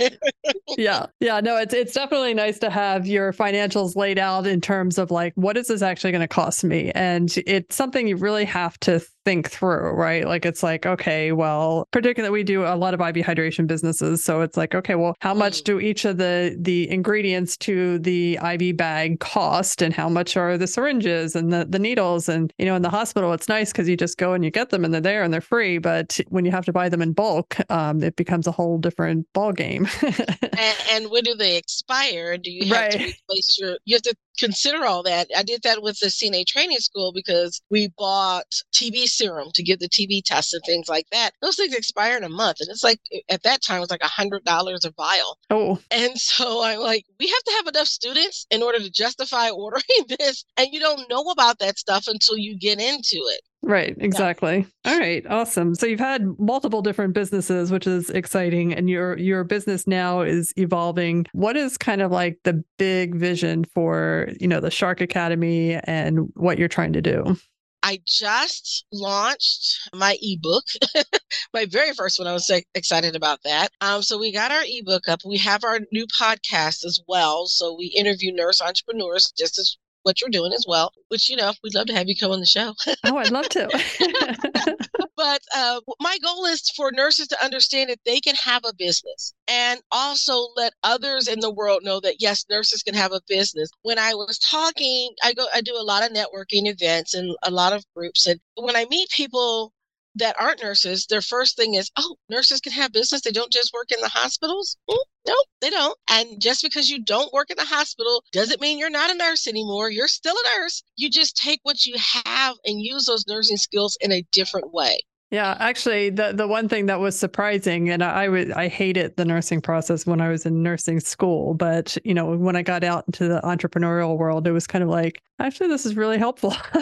yeah, 0.78 1.06
yeah. 1.22 1.40
No, 1.40 1.56
it's 1.56 1.74
it's 1.74 1.94
definitely 1.94 2.34
nice 2.34 2.60
to 2.60 2.70
have 2.70 3.08
your 3.08 3.32
financials 3.32 3.96
laid 3.96 4.20
out 4.20 4.46
in 4.46 4.60
terms 4.60 4.98
of 4.98 5.10
like 5.10 5.34
what 5.36 5.56
is 5.56 5.68
this 5.68 5.82
actually 5.82 6.12
going 6.12 6.22
to 6.22 6.28
cost 6.28 6.64
me, 6.64 6.92
and 6.92 7.34
it's 7.48 7.77
something 7.78 8.08
you 8.08 8.18
really 8.18 8.46
have 8.46 8.78
to 8.82 9.00
think 9.28 9.50
through, 9.52 9.90
right? 9.90 10.26
Like 10.26 10.46
it's 10.46 10.64
like, 10.64 10.86
okay, 10.86 11.34
well, 11.34 11.86
particularly 11.92 12.32
we 12.32 12.44
do 12.44 12.64
a 12.64 12.78
lot 12.78 12.94
of 12.94 13.02
IV 13.02 13.26
hydration 13.26 13.68
businesses. 13.68 14.24
So 14.24 14.40
it's 14.40 14.56
like, 14.56 14.74
okay, 14.74 14.96
well, 14.96 15.16
how 15.20 15.34
much 15.34 15.60
mm. 15.60 15.64
do 15.66 15.80
each 15.82 16.06
of 16.06 16.16
the 16.18 16.56
the 16.58 16.90
ingredients 16.90 17.58
to 17.58 18.00
the 18.00 18.40
IV 18.42 18.78
bag 18.78 19.20
cost 19.20 19.82
and 19.82 19.94
how 19.94 20.08
much 20.08 20.38
are 20.38 20.58
the 20.58 20.66
syringes 20.66 21.36
and 21.36 21.52
the, 21.52 21.66
the 21.66 21.78
needles? 21.78 22.30
And, 22.30 22.54
you 22.58 22.66
know, 22.66 22.76
in 22.76 22.84
the 22.84 22.90
hospital, 22.90 23.34
it's 23.34 23.50
nice 23.50 23.74
because 23.74 23.90
you 23.90 23.98
just 23.98 24.18
go 24.18 24.32
and 24.32 24.46
you 24.46 24.50
get 24.50 24.70
them 24.70 24.86
and 24.86 24.94
they're 24.94 25.02
there 25.02 25.24
and 25.24 25.34
they're 25.34 25.42
free. 25.42 25.78
But 25.78 26.18
when 26.30 26.46
you 26.46 26.52
have 26.52 26.64
to 26.64 26.72
buy 26.72 26.88
them 26.88 27.02
in 27.02 27.12
bulk, 27.12 27.58
um, 27.70 28.02
it 28.02 28.16
becomes 28.16 28.48
a 28.48 28.52
whole 28.54 28.78
different 28.78 29.28
ball 29.34 29.52
game. 29.52 29.90
and, 30.02 30.78
and, 30.90 31.12
when 31.12 31.24
do 31.24 31.36
they 31.36 31.58
expire? 31.58 32.38
Do 32.38 32.50
you 32.50 32.74
have 32.74 32.84
right. 32.84 32.92
to 32.94 32.98
replace 33.00 33.58
your, 33.60 33.78
you 33.84 33.96
have 33.96 34.04
to 34.04 34.16
consider 34.38 34.86
all 34.86 35.04
that. 35.04 35.28
I 35.36 35.44
did 35.44 35.64
that 35.64 35.82
with 35.82 36.00
the 36.00 36.08
CNA 36.08 36.46
training 36.46 36.80
school 36.80 37.12
because 37.12 37.62
we 37.70 37.90
bought 37.98 38.46
TB 38.74 39.08
serum 39.18 39.50
to 39.54 39.64
give 39.64 39.80
the 39.80 39.90
TB 39.90 40.24
tests 40.26 40.54
and 40.54 40.64
things 40.66 40.88
like 40.88 41.08
that. 41.12 41.32
Those 41.42 41.56
things 41.56 41.74
expire 41.74 42.18
in 42.18 42.24
a 42.24 42.30
month. 42.30 42.58
And 42.62 42.70
it's 42.70 42.84
like, 42.84 43.00
eh, 43.12 43.20
at 43.30 43.44
that 43.44 43.62
time, 43.62 43.78
it 43.78 43.82
was 43.82 43.92
like 43.92 44.04
a 44.04 44.08
$100 44.08 44.86
a 44.86 44.92
vial. 44.92 45.38
Oh. 45.50 45.80
And 45.92 46.18
so 46.18 46.64
I'm 46.64 46.80
like, 46.80 47.06
we 47.20 47.28
have 47.28 47.44
to 47.44 47.54
have 47.58 47.68
enough 47.68 47.88
students 47.88 48.46
in 48.52 48.64
order 48.64 48.80
to 48.80 48.92
justify 48.92 49.50
ordering 49.58 49.84
this. 50.20 50.46
And 50.58 50.68
you 50.72 50.80
don't 50.80 51.10
know 51.10 51.24
about 51.24 51.60
that 51.60 51.78
stuff 51.78 52.08
until 52.08 52.38
you 52.38 52.58
get 52.58 52.80
into 52.80 53.18
it. 53.18 53.42
Right, 53.64 53.98
exactly. 54.00 54.66
Yeah. 54.86 54.92
All 54.92 55.00
right, 55.00 55.26
awesome. 55.28 55.74
So 55.76 55.88
you've 55.88 56.00
had 56.00 56.24
multiple 56.40 56.82
different 56.82 57.14
businesses, 57.14 57.72
which 57.72 57.88
is 57.88 58.10
exciting 58.12 58.74
and 58.74 58.90
your 58.90 59.18
your 59.18 59.44
business 59.44 59.88
now 59.88 60.22
is 60.22 60.54
evolving. 60.58 61.26
What 61.34 61.58
is 61.58 61.78
kind 61.78 62.02
of 62.02 62.12
like 62.12 62.38
the 62.44 62.64
big 62.78 63.16
vision 63.16 63.66
for, 63.66 64.30
you 64.40 64.48
know, 64.48 64.60
the 64.60 64.72
Shark 64.72 65.02
Academy 65.02 65.76
and 65.86 66.30
what 66.36 66.60
you're 66.60 66.68
trying 66.68 66.94
to 66.94 67.02
do? 67.02 67.36
I 67.84 68.00
just 68.06 68.86
launched 68.92 69.90
my 69.94 70.18
ebook, 70.22 70.66
my 71.54 71.66
very 71.66 71.94
first 71.94 72.20
one. 72.20 72.28
I 72.28 72.34
was 72.34 72.52
excited 72.76 73.16
about 73.16 73.44
that. 73.44 73.72
Um, 73.82 74.02
so 74.02 74.18
we 74.18 74.32
got 74.34 74.52
our 74.52 74.64
ebook 74.66 75.08
up. 75.08 75.20
We 75.26 75.38
have 75.38 75.64
our 75.64 75.80
new 75.92 76.06
podcast 76.08 76.84
as 76.86 77.00
well. 77.08 77.48
So 77.48 77.76
we 77.78 77.88
interview 77.88 78.34
nurse 78.34 78.62
entrepreneurs 78.62 79.32
just 79.38 79.58
as 79.60 79.78
what 80.08 80.22
you're 80.22 80.30
doing 80.30 80.54
as 80.54 80.64
well, 80.66 80.94
which, 81.10 81.30
you 81.30 81.36
know, 81.36 81.54
we'd 81.62 81.76
love 81.76 81.86
to 81.86 81.94
have 81.94 82.08
you 82.08 82.16
come 82.16 82.32
on 82.32 82.40
the 82.40 82.46
show. 82.46 82.74
oh, 83.04 83.18
I'd 83.18 83.30
love 83.30 83.50
to. 83.50 83.68
but 85.18 85.42
uh, 85.54 85.82
my 86.00 86.18
goal 86.24 86.46
is 86.46 86.62
for 86.78 86.94
nurses 86.94 87.28
to 87.28 87.44
understand 87.44 87.90
that 87.90 88.00
they 88.06 88.22
can 88.22 88.36
have 88.36 88.64
a 88.66 88.74
business 88.74 89.34
and 89.50 89.82
also 89.92 90.48
let 90.56 90.72
others 90.84 91.28
in 91.28 91.42
the 91.42 91.52
world 91.52 91.82
know 91.84 92.00
that, 92.00 92.22
yes, 92.22 92.46
nurses 92.50 92.84
can 92.84 92.94
have 92.94 93.12
a 93.12 93.20
business. 93.28 93.70
When 93.82 94.00
I 94.00 94.14
was 94.14 94.40
talking, 94.40 95.14
I 95.22 95.34
go, 95.34 95.46
I 95.54 95.60
do 95.60 95.76
a 95.76 95.84
lot 95.84 96.10
of 96.10 96.16
networking 96.16 96.72
events 96.72 97.14
and 97.14 97.36
a 97.44 97.52
lot 97.52 97.74
of 97.74 97.84
groups. 97.94 98.28
And 98.28 98.40
when 98.56 98.78
I 98.78 98.86
meet 98.90 99.10
people 99.10 99.74
that 100.18 100.36
aren't 100.40 100.62
nurses, 100.62 101.06
their 101.08 101.22
first 101.22 101.56
thing 101.56 101.76
is, 101.76 101.92
oh, 101.98 102.16
nurses 102.30 102.62
can 102.62 102.72
have 102.74 102.92
business. 102.92 103.22
They 103.22 103.32
don't 103.32 103.52
just 103.52 103.74
work 103.74 103.92
in 103.92 104.02
the 104.02 104.10
hospitals. 104.10 104.78
Mm, 104.90 104.98
no, 105.28 105.36
they 105.62 105.70
don't. 105.70 105.98
And 106.10 106.42
just 106.42 106.62
because 106.62 106.90
you 106.90 107.04
don't 107.04 107.34
work 107.34 107.50
in 107.50 107.58
the 107.58 107.66
hospital 107.66 108.24
doesn't 108.32 108.62
mean 108.62 108.80
you're 108.80 108.90
not 108.90 109.12
a 109.12 109.16
nurse 109.16 109.48
anymore. 109.48 109.90
You're 109.90 110.08
still 110.08 110.36
a 110.36 110.60
nurse. 110.60 110.84
You 110.96 111.10
just 111.10 111.38
take 111.38 111.60
what 111.64 111.86
you 111.86 111.96
have 111.98 112.56
and 112.66 112.82
use 112.82 113.06
those 113.06 113.28
nursing 113.28 113.58
skills 113.58 113.98
in 114.02 114.12
a 114.12 114.26
different 114.32 114.74
way. 114.74 115.00
Yeah, 115.30 115.58
actually, 115.60 116.10
the 116.10 116.32
the 116.32 116.48
one 116.48 116.70
thing 116.70 116.86
that 116.86 117.02
was 117.02 117.20
surprising, 117.20 117.90
and 117.90 118.02
I, 118.02 118.26
I 118.26 118.30
was 118.30 118.50
I 118.52 118.70
hated 118.70 119.18
the 119.18 119.26
nursing 119.26 119.60
process 119.60 120.06
when 120.06 120.22
I 120.22 120.30
was 120.30 120.46
in 120.46 120.64
nursing 120.64 121.02
school, 121.02 121.54
but 121.54 121.98
you 122.06 122.14
know, 122.14 122.38
when 122.38 122.56
I 122.56 122.62
got 122.62 122.86
out 122.86 123.04
into 123.08 123.28
the 123.28 123.42
entrepreneurial 123.42 124.18
world, 124.18 124.48
it 124.48 124.54
was 124.54 124.68
kind 124.68 124.86
of 124.86 124.90
like, 124.90 125.22
actually, 125.40 125.68
this 125.68 125.86
is 125.86 125.98
really 125.98 126.18
helpful. 126.18 126.56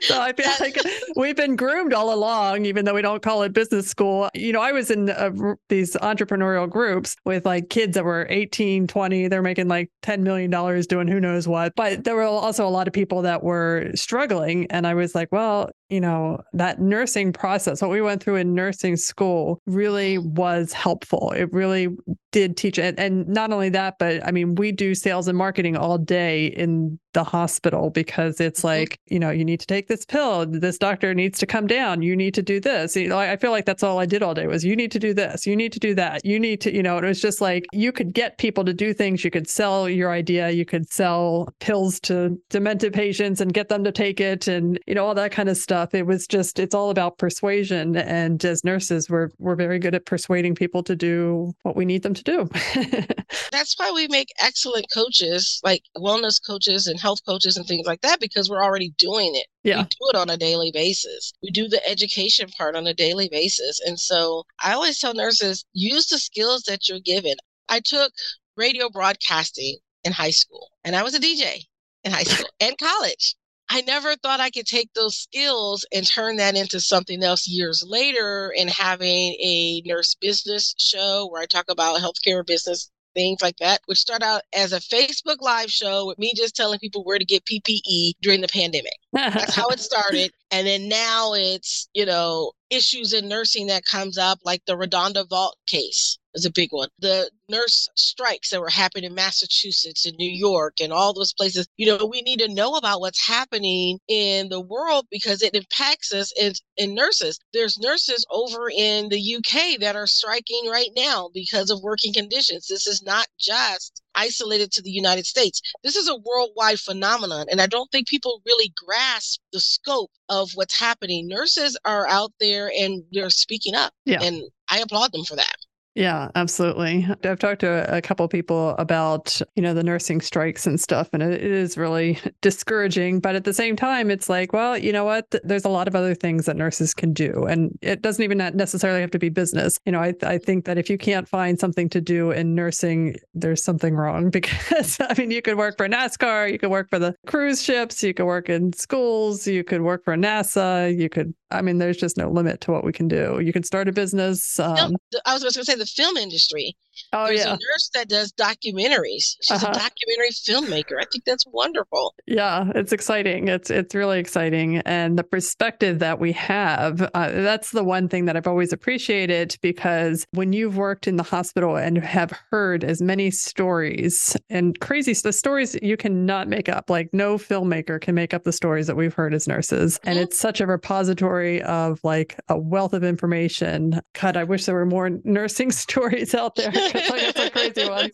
so 0.00 0.20
I 0.20 0.32
feel 0.32 0.50
like 0.60 0.78
we've 1.16 1.36
been 1.36 1.56
groomed 1.56 1.92
all 1.94 2.12
along, 2.12 2.64
even 2.66 2.84
though 2.84 2.94
we 2.94 3.02
don't 3.02 3.22
call 3.22 3.42
it 3.42 3.52
business 3.52 3.88
school. 3.88 4.28
You 4.34 4.52
know, 4.52 4.60
I 4.60 4.72
was 4.72 4.90
in 4.90 5.10
uh, 5.10 5.30
these 5.68 5.94
entrepreneurial 5.96 6.68
groups 6.68 7.16
with 7.24 7.46
like 7.46 7.70
kids 7.70 7.94
that 7.94 8.04
were 8.04 8.26
18, 8.30 8.86
20, 8.86 9.28
they're 9.28 9.42
making 9.42 9.68
like 9.68 9.90
$10 10.02 10.20
million 10.20 10.50
doing 10.50 11.08
who 11.08 11.20
knows 11.20 11.48
what. 11.48 11.72
But 11.76 12.04
there 12.04 12.16
were 12.16 12.22
also 12.24 12.66
a 12.66 12.70
lot 12.70 12.88
of 12.88 12.94
people 12.94 13.22
that 13.22 13.42
were 13.42 13.90
struggling. 13.94 14.66
And 14.70 14.86
I 14.86 14.94
was 14.94 15.14
like, 15.14 15.28
well, 15.32 15.70
you 15.92 16.00
know, 16.00 16.42
that 16.54 16.80
nursing 16.80 17.34
process, 17.34 17.82
what 17.82 17.90
we 17.90 18.00
went 18.00 18.22
through 18.22 18.36
in 18.36 18.54
nursing 18.54 18.96
school 18.96 19.60
really 19.66 20.16
was 20.16 20.72
helpful. 20.72 21.32
It 21.32 21.52
really 21.52 21.88
did 22.32 22.56
teach 22.56 22.78
it. 22.78 22.94
And 22.98 23.28
not 23.28 23.52
only 23.52 23.68
that, 23.70 23.98
but 23.98 24.26
I 24.26 24.32
mean, 24.32 24.54
we 24.56 24.72
do 24.72 24.94
sales 24.94 25.28
and 25.28 25.38
marketing 25.38 25.76
all 25.76 25.98
day 25.98 26.46
in 26.46 26.98
the 27.12 27.22
hospital 27.24 27.90
because 27.90 28.40
it's 28.40 28.60
mm-hmm. 28.60 28.68
like, 28.68 28.98
you 29.06 29.18
know, 29.18 29.30
you 29.30 29.44
need 29.44 29.60
to 29.60 29.66
take 29.66 29.88
this 29.88 30.04
pill. 30.04 30.46
This 30.46 30.78
doctor 30.78 31.14
needs 31.14 31.38
to 31.40 31.46
come 31.46 31.66
down. 31.66 32.02
You 32.02 32.16
need 32.16 32.34
to 32.34 32.42
do 32.42 32.58
this. 32.58 32.96
You 32.96 33.08
know, 33.08 33.18
I 33.18 33.36
feel 33.36 33.50
like 33.50 33.66
that's 33.66 33.82
all 33.82 33.98
I 33.98 34.06
did 34.06 34.22
all 34.22 34.34
day 34.34 34.46
was 34.46 34.64
you 34.64 34.74
need 34.74 34.90
to 34.92 34.98
do 34.98 35.14
this. 35.14 35.46
You 35.46 35.54
need 35.54 35.72
to 35.72 35.78
do 35.78 35.94
that. 35.94 36.24
You 36.24 36.40
need 36.40 36.60
to, 36.62 36.74
you 36.74 36.82
know, 36.82 36.96
it 36.98 37.04
was 37.04 37.20
just 37.20 37.40
like 37.40 37.66
you 37.72 37.92
could 37.92 38.12
get 38.12 38.38
people 38.38 38.64
to 38.64 38.72
do 38.72 38.94
things. 38.94 39.24
You 39.24 39.30
could 39.30 39.48
sell 39.48 39.88
your 39.88 40.10
idea. 40.10 40.50
You 40.50 40.64
could 40.64 40.90
sell 40.90 41.48
pills 41.60 42.00
to 42.00 42.40
demented 42.50 42.94
patients 42.94 43.40
and 43.40 43.52
get 43.52 43.68
them 43.68 43.84
to 43.84 43.92
take 43.92 44.20
it 44.20 44.48
and, 44.48 44.78
you 44.86 44.94
know, 44.94 45.06
all 45.06 45.14
that 45.14 45.32
kind 45.32 45.48
of 45.48 45.56
stuff. 45.56 45.94
It 45.94 46.06
was 46.06 46.26
just, 46.26 46.58
it's 46.58 46.74
all 46.74 46.90
about 46.90 47.18
persuasion. 47.18 47.96
And 47.96 48.42
as 48.44 48.64
nurses, 48.64 49.10
we're, 49.10 49.28
we're 49.38 49.54
very 49.54 49.78
good 49.78 49.94
at 49.94 50.06
persuading 50.06 50.54
people 50.54 50.82
to 50.84 50.96
do 50.96 51.52
what 51.62 51.76
we 51.76 51.84
need 51.84 52.02
them 52.02 52.14
to 52.14 52.21
do. 52.22 52.48
that's 53.52 53.78
why 53.78 53.90
we 53.92 54.08
make 54.08 54.28
excellent 54.40 54.86
coaches, 54.92 55.60
like 55.62 55.82
wellness 55.96 56.40
coaches 56.44 56.86
and 56.86 56.98
health 56.98 57.20
coaches 57.26 57.56
and 57.56 57.66
things 57.66 57.86
like 57.86 58.00
that 58.02 58.20
because 58.20 58.48
we're 58.48 58.64
already 58.64 58.90
doing 58.98 59.32
it. 59.34 59.46
Yeah. 59.62 59.78
We 59.78 59.84
do 59.84 60.10
it 60.12 60.16
on 60.16 60.30
a 60.30 60.36
daily 60.36 60.70
basis. 60.72 61.32
We 61.42 61.50
do 61.50 61.68
the 61.68 61.86
education 61.88 62.48
part 62.56 62.76
on 62.76 62.86
a 62.86 62.94
daily 62.94 63.28
basis. 63.28 63.80
And 63.84 63.98
so 63.98 64.44
I 64.60 64.72
always 64.72 64.98
tell 64.98 65.14
nurses 65.14 65.64
use 65.72 66.06
the 66.06 66.18
skills 66.18 66.62
that 66.64 66.88
you're 66.88 67.00
given. 67.00 67.34
I 67.68 67.80
took 67.80 68.12
radio 68.56 68.88
broadcasting 68.88 69.78
in 70.04 70.12
high 70.12 70.30
school 70.30 70.70
and 70.84 70.96
I 70.96 71.02
was 71.02 71.14
a 71.14 71.20
DJ 71.20 71.64
in 72.04 72.12
high 72.12 72.24
school 72.24 72.48
and 72.60 72.76
college. 72.78 73.34
I 73.74 73.80
never 73.80 74.14
thought 74.16 74.38
I 74.38 74.50
could 74.50 74.66
take 74.66 74.92
those 74.92 75.16
skills 75.16 75.86
and 75.94 76.06
turn 76.06 76.36
that 76.36 76.56
into 76.56 76.78
something 76.78 77.24
else 77.24 77.48
years 77.48 77.82
later 77.86 78.52
and 78.58 78.68
having 78.68 79.08
a 79.08 79.82
nurse 79.86 80.14
business 80.14 80.74
show 80.78 81.26
where 81.30 81.40
I 81.40 81.46
talk 81.46 81.70
about 81.70 81.98
healthcare 81.98 82.46
business 82.46 82.90
things 83.14 83.40
like 83.40 83.56
that, 83.60 83.80
which 83.86 83.98
started 83.98 84.26
out 84.26 84.42
as 84.54 84.72
a 84.72 84.80
Facebook 84.80 85.40
live 85.40 85.70
show 85.70 86.06
with 86.06 86.18
me 86.18 86.34
just 86.36 86.54
telling 86.54 86.80
people 86.80 87.02
where 87.02 87.18
to 87.18 87.24
get 87.24 87.46
PPE 87.46 88.12
during 88.20 88.42
the 88.42 88.48
pandemic. 88.48 88.92
That's 89.12 89.54
how 89.54 89.68
it 89.68 89.80
started. 89.80 90.32
And 90.54 90.66
then 90.66 90.86
now 90.86 91.32
it's, 91.32 91.88
you 91.94 92.04
know, 92.04 92.52
issues 92.68 93.14
in 93.14 93.26
nursing 93.26 93.68
that 93.68 93.86
comes 93.86 94.18
up, 94.18 94.38
like 94.44 94.60
the 94.66 94.76
RaDonda 94.76 95.26
Vaught 95.26 95.54
case 95.66 96.18
is 96.34 96.44
a 96.44 96.50
big 96.50 96.70
one. 96.70 96.88
The 96.98 97.30
nurse 97.48 97.88
strikes 97.96 98.50
that 98.50 98.60
were 98.60 98.68
happening 98.68 99.04
in 99.04 99.14
Massachusetts 99.14 100.06
and 100.06 100.16
New 100.16 100.30
York 100.30 100.80
and 100.80 100.92
all 100.92 101.12
those 101.12 101.32
places. 101.32 101.66
You 101.76 101.86
know, 101.86 102.06
we 102.06 102.22
need 102.22 102.38
to 102.40 102.52
know 102.52 102.74
about 102.74 103.00
what's 103.00 103.26
happening 103.26 103.98
in 104.08 104.48
the 104.48 104.60
world 104.60 105.06
because 105.10 105.42
it 105.42 105.54
impacts 105.54 106.12
us 106.12 106.32
in, 106.38 106.52
in 106.76 106.94
nurses. 106.94 107.38
There's 107.52 107.78
nurses 107.78 108.26
over 108.30 108.70
in 108.70 109.08
the 109.08 109.36
UK 109.36 109.80
that 109.80 109.96
are 109.96 110.06
striking 110.06 110.68
right 110.70 110.90
now 110.96 111.30
because 111.32 111.70
of 111.70 111.82
working 111.82 112.12
conditions. 112.12 112.66
This 112.66 112.86
is 112.86 113.02
not 113.02 113.26
just 113.38 114.02
isolated 114.14 114.72
to 114.72 114.82
the 114.82 114.90
United 114.90 115.26
States. 115.26 115.60
This 115.82 115.96
is 115.96 116.08
a 116.08 116.16
worldwide 116.16 116.78
phenomenon. 116.78 117.46
And 117.50 117.60
I 117.60 117.66
don't 117.66 117.90
think 117.90 118.08
people 118.08 118.42
really 118.46 118.72
grasp 118.76 119.40
the 119.52 119.60
scope 119.60 120.10
of 120.28 120.50
what's 120.54 120.78
happening. 120.78 121.28
Nurses 121.28 121.78
are 121.84 122.06
out 122.08 122.32
there 122.40 122.70
and 122.76 123.04
they're 123.12 123.30
speaking 123.30 123.74
up. 123.74 123.92
Yeah. 124.04 124.22
And 124.22 124.42
I 124.70 124.78
applaud 124.80 125.12
them 125.12 125.24
for 125.24 125.36
that. 125.36 125.56
Yeah, 125.94 126.30
absolutely. 126.34 127.06
I've 127.22 127.38
talked 127.38 127.60
to 127.60 127.94
a 127.94 128.00
couple 128.00 128.26
people 128.26 128.70
about, 128.78 129.38
you 129.56 129.62
know, 129.62 129.74
the 129.74 129.82
nursing 129.82 130.22
strikes 130.22 130.66
and 130.66 130.80
stuff, 130.80 131.10
and 131.12 131.22
it 131.22 131.42
is 131.42 131.76
really 131.76 132.18
discouraging. 132.40 133.20
But 133.20 133.34
at 133.34 133.44
the 133.44 133.52
same 133.52 133.76
time, 133.76 134.10
it's 134.10 134.30
like, 134.30 134.54
well, 134.54 134.78
you 134.78 134.90
know 134.90 135.04
what? 135.04 135.26
There's 135.44 135.66
a 135.66 135.68
lot 135.68 135.88
of 135.88 135.94
other 135.94 136.14
things 136.14 136.46
that 136.46 136.56
nurses 136.56 136.94
can 136.94 137.12
do, 137.12 137.44
and 137.44 137.78
it 137.82 138.00
doesn't 138.00 138.24
even 138.24 138.38
necessarily 138.38 139.02
have 139.02 139.10
to 139.10 139.18
be 139.18 139.28
business. 139.28 139.78
You 139.84 139.92
know, 139.92 140.00
I, 140.00 140.14
I 140.22 140.38
think 140.38 140.64
that 140.64 140.78
if 140.78 140.88
you 140.88 140.96
can't 140.96 141.28
find 141.28 141.60
something 141.60 141.90
to 141.90 142.00
do 142.00 142.30
in 142.30 142.54
nursing, 142.54 143.16
there's 143.34 143.62
something 143.62 143.94
wrong 143.94 144.30
because, 144.30 144.96
I 144.98 145.12
mean, 145.18 145.30
you 145.30 145.42
could 145.42 145.58
work 145.58 145.76
for 145.76 145.86
NASCAR, 145.86 146.50
you 146.50 146.58
could 146.58 146.70
work 146.70 146.88
for 146.88 146.98
the 146.98 147.14
cruise 147.26 147.62
ships, 147.62 148.02
you 148.02 148.14
could 148.14 148.26
work 148.26 148.48
in 148.48 148.72
schools, 148.72 149.46
you 149.46 149.62
could 149.62 149.82
work 149.82 150.04
for 150.04 150.16
NASA, 150.16 150.98
you 150.98 151.10
could 151.10 151.34
I 151.52 151.62
mean, 151.62 151.78
there's 151.78 151.96
just 151.96 152.16
no 152.16 152.30
limit 152.30 152.60
to 152.62 152.72
what 152.72 152.84
we 152.84 152.92
can 152.92 153.08
do. 153.08 153.40
You 153.42 153.52
can 153.52 153.62
start 153.62 153.88
a 153.88 153.92
business. 153.92 154.58
Um, 154.58 154.74
no, 155.12 155.20
I 155.26 155.34
was 155.34 155.42
going 155.42 155.52
to 155.52 155.64
say 155.64 155.74
the 155.74 155.86
film 155.86 156.16
industry. 156.16 156.76
oh 157.12 157.26
There's 157.26 157.40
yeah, 157.40 157.48
a 157.50 157.52
nurse 157.52 157.90
that 157.94 158.08
does 158.08 158.32
documentaries. 158.32 159.36
She's 159.40 159.50
Uh-huh. 159.62 159.70
a 159.70 159.74
documentary 159.74 160.30
filmmaker. 160.30 160.98
I 161.00 161.04
think 161.10 161.24
that's 161.24 161.44
wonderful. 161.46 162.14
yeah, 162.26 162.70
it's 162.74 162.92
exciting. 162.92 163.48
It's 163.48 163.70
it's 163.70 163.94
really 163.94 164.18
exciting, 164.18 164.78
and 164.78 165.18
the 165.18 165.24
perspective 165.24 165.98
that 166.00 166.18
we 166.18 166.32
have. 166.32 167.00
Uh, 167.14 167.30
that's 167.30 167.70
the 167.70 167.84
one 167.84 168.08
thing 168.08 168.24
that 168.26 168.36
I've 168.36 168.46
always 168.46 168.72
appreciated 168.72 169.56
because 169.62 170.26
when 170.32 170.52
you've 170.52 170.76
worked 170.76 171.06
in 171.06 171.16
the 171.16 171.22
hospital 171.22 171.76
and 171.76 171.96
have 171.98 172.32
heard 172.50 172.84
as 172.84 173.00
many 173.00 173.30
stories 173.30 174.36
and 174.50 174.78
crazy 174.80 175.12
the 175.22 175.32
stories 175.32 175.76
you 175.82 175.96
cannot 175.96 176.48
make 176.48 176.68
up. 176.68 176.88
Like 176.88 177.10
no 177.12 177.36
filmmaker 177.36 178.00
can 178.00 178.14
make 178.14 178.32
up 178.32 178.44
the 178.44 178.52
stories 178.52 178.86
that 178.86 178.96
we've 178.96 179.12
heard 179.14 179.34
as 179.34 179.46
nurses, 179.46 180.00
and 180.04 180.18
Mhm. 180.18 180.22
it's 180.22 180.38
such 180.38 180.60
a 180.60 180.66
repository 180.66 181.41
of 181.62 182.00
like 182.04 182.38
a 182.48 182.58
wealth 182.58 182.92
of 182.92 183.04
information. 183.04 184.00
God, 184.20 184.36
I 184.36 184.44
wish 184.44 184.64
there 184.64 184.74
were 184.74 184.86
more 184.86 185.10
nursing 185.24 185.70
stories 185.72 186.34
out 186.34 186.54
there. 186.54 186.70
I 186.74 187.32
got 187.32 187.36
some 187.36 187.50
crazy 187.50 187.88
ones. 187.88 188.10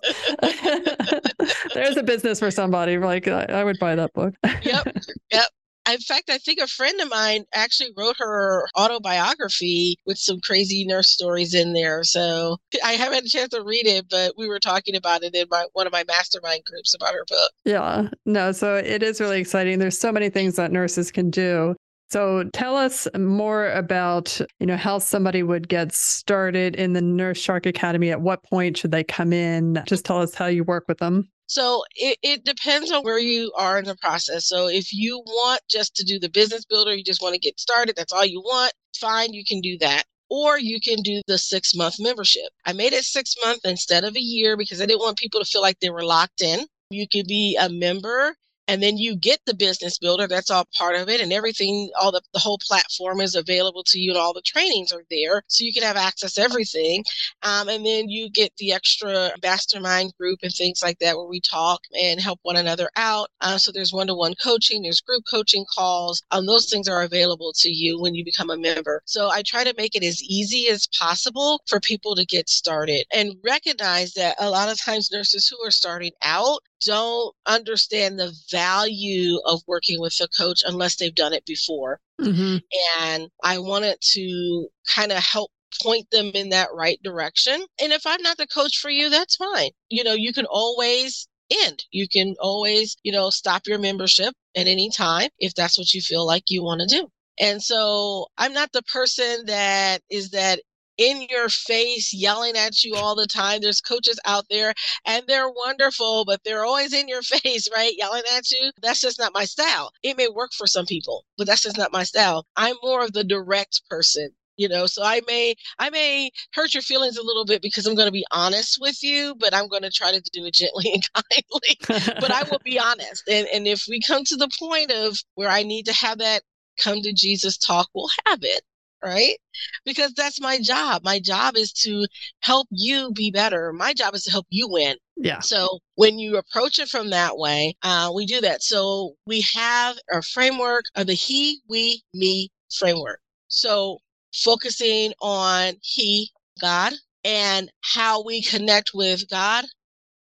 There's 1.75 1.97
a 1.97 2.03
business 2.03 2.39
for 2.39 2.51
somebody. 2.51 2.99
Like 2.99 3.29
I, 3.29 3.45
I 3.45 3.65
would 3.65 3.79
buy 3.79 3.95
that 3.95 4.13
book. 4.13 4.35
Yep. 4.63 4.97
Yep. 5.31 5.49
In 5.89 5.99
fact, 6.01 6.29
I 6.29 6.37
think 6.39 6.59
a 6.61 6.67
friend 6.67 7.01
of 7.01 7.09
mine 7.09 7.45
actually 7.55 7.91
wrote 7.97 8.17
her 8.19 8.67
autobiography 8.77 9.97
with 10.05 10.19
some 10.19 10.39
crazy 10.41 10.85
nurse 10.85 11.09
stories 11.09 11.55
in 11.55 11.73
there. 11.73 12.05
So 12.05 12.59
I 12.85 12.93
haven't 12.93 13.15
had 13.15 13.25
a 13.25 13.29
chance 13.29 13.49
to 13.51 13.63
read 13.63 13.87
it, 13.87 14.07
but 14.11 14.35
we 14.37 14.49
were 14.49 14.59
talking 14.59 14.97
about 14.97 15.23
it 15.23 15.35
in 15.35 15.47
my 15.51 15.65
one 15.73 15.87
of 15.87 15.93
my 15.93 16.05
mastermind 16.07 16.63
groups 16.67 16.95
about 16.95 17.15
her 17.15 17.25
book. 17.27 17.51
Yeah. 17.65 18.09
No, 18.27 18.53
so 18.53 18.77
it 18.77 19.03
is 19.03 19.21
really 19.21 19.41
exciting. 19.41 19.79
There's 19.79 19.99
so 19.99 20.13
many 20.13 20.29
things 20.29 20.57
that 20.57 20.73
nurses 20.73 21.11
can 21.11 21.31
do. 21.31 21.75
So 22.11 22.45
tell 22.55 22.77
us 22.77 23.07
more 23.19 23.71
about, 23.71 24.41
you 24.61 24.67
know, 24.67 24.77
how 24.77 24.99
somebody 24.99 25.43
would 25.43 25.69
get 25.69 25.95
started 25.95 26.75
in 26.77 26.95
the 26.95 27.03
Nurse 27.03 27.39
Shark 27.39 27.67
Academy. 27.67 28.11
At 28.11 28.23
what 28.23 28.43
point 28.43 28.79
should 28.79 28.93
they 28.93 29.05
come 29.05 29.33
in? 29.33 29.83
Just 29.87 30.07
tell 30.07 30.21
us 30.21 30.35
how 30.35 30.47
you 30.47 30.65
work 30.65 30.85
with 30.89 30.99
them. 30.99 31.29
So 31.49 31.83
it, 31.95 32.19
it 32.23 32.45
depends 32.45 32.91
on 32.91 33.03
where 33.03 33.19
you 33.19 33.53
are 33.57 33.79
in 33.79 33.85
the 33.85 33.97
process. 33.97 34.47
So 34.47 34.69
if 34.69 34.93
you 34.93 35.19
want 35.19 35.61
just 35.69 35.95
to 35.97 36.05
do 36.05 36.19
the 36.19 36.29
business 36.29 36.65
builder, 36.65 36.95
you 36.95 37.03
just 37.03 37.23
want 37.23 37.35
to 37.35 37.41
get 37.41 37.59
started, 37.59 37.97
that's 37.97 38.13
all 38.13 38.25
you 38.25 38.41
want, 38.41 38.73
fine, 38.97 39.33
you 39.33 39.45
can 39.45 39.61
do 39.61 39.79
that. 39.79 40.05
Or 40.31 40.59
you 40.59 40.79
can 40.79 41.03
do 41.03 41.23
the 41.27 41.39
six 41.39 41.75
month 41.75 41.97
membership. 41.99 42.51
I 42.67 42.75
made 42.75 42.93
it 42.93 43.05
six 43.05 43.35
month 43.45 43.61
instead 43.65 44.05
of 44.05 44.15
a 44.15 44.21
year 44.21 44.59
because 44.59 44.83
I 44.83 44.87
didn't 44.87 45.01
want 45.01 45.17
people 45.17 45.41
to 45.41 45.47
feel 45.47 45.63
like 45.63 45.81
they 45.81 45.89
were 45.89 46.05
locked 46.05 46.43
in. 46.43 46.67
You 46.91 47.07
could 47.09 47.27
be 47.27 47.57
a 47.59 47.71
member 47.71 48.35
and 48.69 48.83
then 48.83 48.99
you 48.99 49.17
get 49.17 49.41
the 49.47 49.55
business 49.55 49.99
builder 49.99 50.29
that's 50.29 50.51
all 50.51 50.69
part 50.77 50.95
of 50.95 51.09
it 51.09 51.21
and 51.21 51.33
everything 51.33 51.91
all 52.01 52.13
the, 52.13 52.21
the 52.33 52.39
whole 52.39 52.59
platform 52.59 53.21
is 53.21 53.35
available 53.35 53.83
to 53.83 53.99
you 53.99 54.11
and 54.11 54.19
all 54.19 54.33
the 54.33 54.43
trainings 54.43 54.93
are 54.93 55.05
there 55.11 55.43
so 55.49 55.65
you 55.65 55.73
can 55.73 55.83
have 55.83 55.97
access 55.97 56.35
to 56.35 56.43
everything. 56.43 57.05
Um, 57.43 57.69
and 57.69 57.85
then 57.85 58.09
you 58.09 58.31
get 58.31 58.53
the 58.59 58.73
extra 58.73 59.33
mastermind 59.43 60.13
group 60.19 60.41
and 60.43 60.53
things 60.53 60.83
like 60.83 60.99
that 60.99 61.17
where 61.17 61.27
we 61.27 61.41
talk 61.41 61.81
and 61.99 62.21
help 62.21 62.39
one 62.43 62.57
another 62.57 62.91
out. 62.97 63.31
Uh, 63.41 63.59
so 63.59 63.73
there's 63.73 63.93
one-to-one 63.93 64.35
coaching 64.43 64.83
there's 64.83 65.01
group 65.01 65.25
coaching 65.31 65.65
calls 65.75 66.23
um, 66.31 66.47
those 66.47 66.69
things 66.69 66.89
are 66.89 67.03
available 67.03 67.53
to 67.57 67.71
you 67.71 68.01
when 68.01 68.15
you 68.15 68.25
become 68.25 68.51
a 68.51 68.57
member. 68.57 69.03
So 69.07 69.31
i 69.31 69.43
try 69.43 69.65
to 69.65 69.75
make 69.77 69.97
it 69.97 70.05
as 70.05 70.23
easy 70.23 70.69
as 70.69 70.87
possible 70.89 71.63
for 71.67 71.81
people 71.81 72.15
to 72.15 72.25
get 72.27 72.49
started 72.49 73.07
and 73.13 73.35
recognize 73.45 74.13
that 74.13 74.37
a 74.39 74.51
lot 74.51 74.69
of 74.69 74.81
times 74.81 75.11
nurses 75.11 75.49
who 75.49 75.67
are 75.67 75.71
starting 75.71 76.13
out 76.23 76.61
don't 76.85 77.35
understand 77.47 78.19
the 78.19 78.35
value 78.51 79.39
of 79.45 79.63
working 79.67 80.01
with 80.01 80.19
a 80.21 80.29
coach 80.29 80.63
unless 80.67 80.97
they've 80.97 81.15
done 81.15 81.33
it 81.33 81.45
before. 81.47 82.01
Mm-hmm. 82.21 82.59
And 83.01 83.31
I 83.43 83.59
wanted 83.59 83.99
to 84.13 84.69
kind 84.95 85.13
of 85.13 85.19
help 85.19 85.51
point 85.83 86.11
them 86.11 86.31
in 86.35 86.49
that 86.51 86.69
right 86.75 87.01
direction. 87.03 87.65
And 87.81 87.93
if 87.93 88.07
I'm 88.07 88.23
not 88.23 88.37
the 88.37 88.47
coach 88.47 88.79
for 88.79 88.91
you, 88.91 89.11
that's 89.11 89.37
fine. 89.37 89.71
You 89.89 90.05
know, 90.05 90.15
you 90.15 90.33
can 90.33 90.47
always 90.47 91.29
end. 91.65 91.85
You 91.91 92.09
can 92.09 92.35
always, 92.41 92.97
you 93.03 93.13
know, 93.13 93.31
stop 93.31 93.67
your 93.67 93.79
membership 93.79 94.35
at 94.57 94.67
any 94.67 94.91
time 94.91 95.29
if 95.39 95.55
that's 95.55 95.79
what 95.79 95.93
you 95.95 96.01
feel 96.01 96.27
like 96.27 96.45
you 96.49 96.63
want 96.63 96.81
to 96.83 96.87
do. 96.87 97.09
And 97.41 97.63
so 97.63 98.27
I'm 98.37 98.53
not 98.53 98.73
the 98.73 98.83
person 98.83 99.47
that 99.47 100.03
is 100.11 100.31
that 100.31 100.61
in 100.99 101.27
your 101.31 101.49
face 101.49 102.13
yelling 102.13 102.57
at 102.57 102.85
you 102.85 102.97
all 102.97 103.15
the 103.15 103.27
time. 103.27 103.61
There's 103.61 103.81
coaches 103.81 104.21
out 104.27 104.47
there 104.51 104.75
and 105.07 105.25
they're 105.27 105.49
wonderful, 105.49 106.25
but 106.25 106.43
they're 106.45 106.65
always 106.65 106.93
in 106.93 107.09
your 107.09 107.23
face, 107.43 107.69
right? 107.73 107.95
Yelling 107.97 108.25
at 108.37 108.51
you. 108.51 108.73
That's 108.83 109.01
just 109.01 109.19
not 109.19 109.33
my 109.33 109.45
style. 109.45 109.93
It 110.03 110.17
may 110.17 110.29
work 110.29 110.53
for 110.53 110.67
some 110.67 110.87
people, 110.87 111.25
but 111.39 111.47
that's 111.47 111.63
just 111.63 111.79
not 111.79 111.93
my 111.93 112.03
style. 112.05 112.47
I'm 112.57 112.77
more 112.83 113.05
of 113.05 113.13
the 113.13 113.25
direct 113.25 113.83
person. 113.89 114.31
You 114.57 114.69
know, 114.69 114.87
so 114.87 115.05
I 115.05 115.21
may 115.29 115.55
I 115.79 115.89
may 115.89 116.33
hurt 116.53 116.75
your 116.75 116.83
feelings 116.83 117.17
a 117.17 117.23
little 117.23 117.45
bit 117.45 117.63
because 117.63 117.87
I'm 117.87 117.95
going 117.95 118.09
to 118.09 118.13
be 118.13 118.27
honest 118.33 118.79
with 118.81 119.05
you, 119.05 119.37
but 119.39 119.55
I'm 119.55 119.69
going 119.69 119.83
to 119.83 119.91
try 119.91 120.11
to 120.11 120.21
do 120.33 120.45
it 120.47 120.55
gently 120.55 120.91
and 120.95 121.09
kindly. 121.15 122.17
but 122.21 122.33
I 122.33 122.43
will 122.51 122.59
be 122.65 122.77
honest. 122.85 123.23
And 123.29 123.47
and 123.55 123.69
if 123.69 123.85
we 123.89 124.01
come 124.01 124.25
to 124.25 124.35
the 124.35 124.51
point 124.59 124.91
of 124.91 125.17
where 125.37 125.49
I 125.49 125.63
need 125.63 125.87
to 125.87 125.93
have 125.93 126.19
that 126.19 126.43
come 126.77 127.03
to 127.03 127.13
Jesus 127.13 127.57
talk, 127.57 127.89
we'll 127.95 128.11
have 128.27 128.41
it 128.43 128.63
right? 129.03 129.37
Because 129.85 130.13
that's 130.15 130.41
my 130.41 130.59
job. 130.61 131.03
My 131.05 131.21
job 131.21 131.57
is 131.57 131.73
to 131.85 132.07
help 132.41 132.67
you 132.71 133.13
be 133.13 133.31
better. 133.31 133.73
My 133.73 133.93
job 133.95 134.15
is 134.15 134.25
to 134.25 134.31
help 134.31 134.47
you 134.51 134.69
win. 134.69 134.97
yeah. 135.17 135.41
So 135.41 135.81
when 135.95 136.19
you 136.19 136.37
approach 136.37 136.79
it 136.79 136.89
from 136.89 137.11
that 137.11 137.37
way, 137.37 137.77
uh, 137.83 138.11
we 138.15 138.27
do 138.27 138.41
that. 138.41 138.63
So 138.63 139.15
we 139.27 139.45
have 139.55 139.97
our 140.13 140.23
framework 140.23 140.85
of 140.95 141.07
the 141.07 141.15
he, 141.15 141.61
we, 141.69 142.03
me 142.15 142.51
framework. 142.71 143.21
So 143.49 143.99
focusing 144.33 145.13
on 145.21 145.75
he, 145.81 146.31
God, 146.61 146.93
and 147.25 147.71
how 147.81 148.23
we 148.25 148.43
connect 148.43 148.91
with 148.95 149.29
God, 149.29 149.65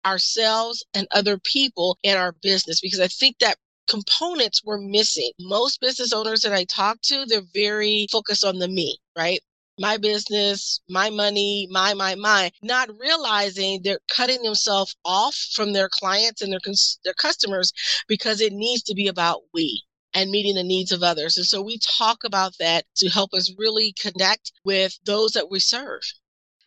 ourselves, 0.06 0.84
and 0.94 1.08
other 1.12 1.38
people 1.40 1.98
in 2.04 2.18
our 2.18 2.34
business. 2.42 2.82
Because 2.82 3.00
I 3.00 3.08
think 3.08 3.38
that 3.40 3.58
components 3.92 4.64
were 4.64 4.80
missing. 4.80 5.32
Most 5.40 5.82
business 5.82 6.14
owners 6.14 6.42
that 6.42 6.54
I 6.54 6.64
talk 6.64 7.02
to, 7.04 7.26
they're 7.26 7.42
very 7.54 8.08
focused 8.12 8.46
on 8.46 8.58
the 8.58 8.68
me, 8.68 8.98
right? 9.18 9.40
My 9.78 9.98
business, 9.98 10.80
my 10.90 11.10
money, 11.10 11.68
my, 11.70 11.94
my, 11.94 12.16
my, 12.16 12.52
not 12.64 12.90
realizing 13.00 13.82
they're 13.84 14.00
cutting 14.16 14.42
themselves 14.44 14.96
off 15.04 15.36
from 15.54 15.74
their 15.74 15.90
clients 15.90 16.42
and 16.42 16.52
their, 16.52 16.60
cons- 16.60 17.00
their 17.04 17.14
customers 17.14 17.74
because 18.08 18.40
it 18.42 18.54
needs 18.54 18.84
to 18.84 18.96
be 18.96 19.08
about 19.08 19.42
we 19.54 19.84
and 20.14 20.30
meeting 20.30 20.56
the 20.56 20.64
needs 20.64 20.92
of 20.92 21.04
others. 21.04 21.38
And 21.38 21.46
so 21.46 21.62
we 21.62 21.80
talk 21.80 22.24
about 22.24 22.54
that 22.60 22.86
to 22.98 23.10
help 23.10 23.34
us 23.34 23.54
really 23.58 23.94
connect 24.00 24.52
with 24.64 24.98
those 25.06 25.32
that 25.32 25.50
we 25.50 25.60
serve. 25.60 26.02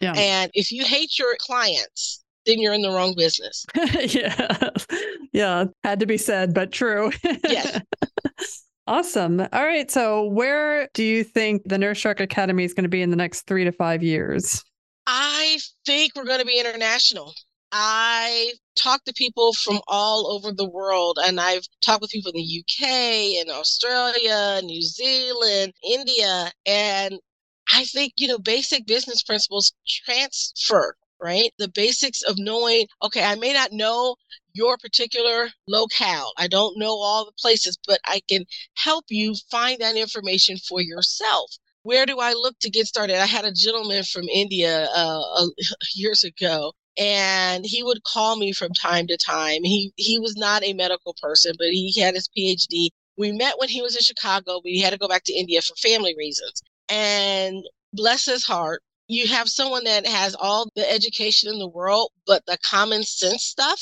Yeah. 0.00 0.14
And 0.16 0.50
if 0.54 0.72
you 0.72 0.84
hate 0.84 1.18
your 1.18 1.36
clients, 1.38 2.23
then 2.46 2.60
you're 2.60 2.72
in 2.72 2.82
the 2.82 2.90
wrong 2.90 3.14
business. 3.16 3.64
yeah. 4.08 4.70
Yeah. 5.32 5.64
Had 5.82 6.00
to 6.00 6.06
be 6.06 6.18
said, 6.18 6.54
but 6.54 6.72
true. 6.72 7.10
Yes. 7.48 7.80
awesome. 8.86 9.40
All 9.40 9.64
right. 9.64 9.90
So, 9.90 10.24
where 10.24 10.88
do 10.94 11.02
you 11.02 11.24
think 11.24 11.62
the 11.64 11.78
Nurse 11.78 11.98
Shark 11.98 12.20
Academy 12.20 12.64
is 12.64 12.74
going 12.74 12.84
to 12.84 12.88
be 12.88 13.02
in 13.02 13.10
the 13.10 13.16
next 13.16 13.42
three 13.42 13.64
to 13.64 13.72
five 13.72 14.02
years? 14.02 14.62
I 15.06 15.58
think 15.84 16.12
we're 16.14 16.24
going 16.24 16.40
to 16.40 16.46
be 16.46 16.58
international. 16.58 17.34
I 17.72 18.52
talk 18.76 19.02
to 19.04 19.12
people 19.12 19.52
from 19.52 19.80
all 19.88 20.30
over 20.30 20.52
the 20.52 20.68
world, 20.68 21.18
and 21.20 21.40
I've 21.40 21.66
talked 21.84 22.02
with 22.02 22.10
people 22.12 22.30
in 22.32 22.40
the 22.40 22.60
UK, 22.60 23.40
and 23.40 23.50
Australia, 23.50 24.60
New 24.62 24.80
Zealand, 24.80 25.72
India, 25.82 26.52
and 26.66 27.18
I 27.72 27.84
think, 27.84 28.12
you 28.16 28.28
know, 28.28 28.38
basic 28.38 28.86
business 28.86 29.22
principles 29.22 29.72
transfer, 29.86 30.96
right? 31.24 31.50
The 31.58 31.68
basics 31.68 32.20
of 32.22 32.36
knowing, 32.38 32.86
okay, 33.02 33.24
I 33.24 33.34
may 33.36 33.54
not 33.54 33.72
know 33.72 34.16
your 34.52 34.76
particular 34.76 35.48
locale. 35.66 36.32
I 36.36 36.48
don't 36.48 36.78
know 36.78 36.90
all 36.90 37.24
the 37.24 37.32
places, 37.40 37.78
but 37.86 37.98
I 38.04 38.20
can 38.28 38.44
help 38.74 39.06
you 39.08 39.34
find 39.50 39.80
that 39.80 39.96
information 39.96 40.58
for 40.58 40.82
yourself. 40.82 41.50
Where 41.82 42.04
do 42.04 42.18
I 42.20 42.34
look 42.34 42.58
to 42.60 42.70
get 42.70 42.86
started? 42.86 43.16
I 43.16 43.26
had 43.26 43.46
a 43.46 43.52
gentleman 43.52 44.04
from 44.04 44.28
India 44.28 44.86
uh, 44.94 45.46
years 45.94 46.24
ago, 46.24 46.74
and 46.98 47.64
he 47.64 47.82
would 47.82 48.04
call 48.04 48.36
me 48.36 48.52
from 48.52 48.72
time 48.74 49.06
to 49.06 49.16
time. 49.16 49.64
He 49.64 49.92
he 49.96 50.18
was 50.18 50.36
not 50.36 50.62
a 50.62 50.74
medical 50.74 51.14
person, 51.22 51.54
but 51.58 51.68
he 51.68 51.98
had 52.00 52.14
his 52.14 52.28
PhD. 52.36 52.88
We 53.16 53.32
met 53.32 53.58
when 53.58 53.70
he 53.70 53.80
was 53.80 53.96
in 53.96 54.02
Chicago, 54.02 54.60
but 54.62 54.70
he 54.72 54.80
had 54.80 54.92
to 54.92 54.98
go 54.98 55.08
back 55.08 55.24
to 55.24 55.32
India 55.32 55.62
for 55.62 55.74
family 55.76 56.14
reasons. 56.18 56.62
And 56.88 57.64
bless 57.94 58.26
his 58.26 58.44
heart, 58.44 58.82
you 59.08 59.28
have 59.28 59.48
someone 59.48 59.84
that 59.84 60.06
has 60.06 60.34
all 60.34 60.68
the 60.76 60.90
education 60.90 61.52
in 61.52 61.58
the 61.58 61.68
world, 61.68 62.10
but 62.26 62.44
the 62.46 62.58
common 62.64 63.02
sense 63.02 63.44
stuff 63.44 63.80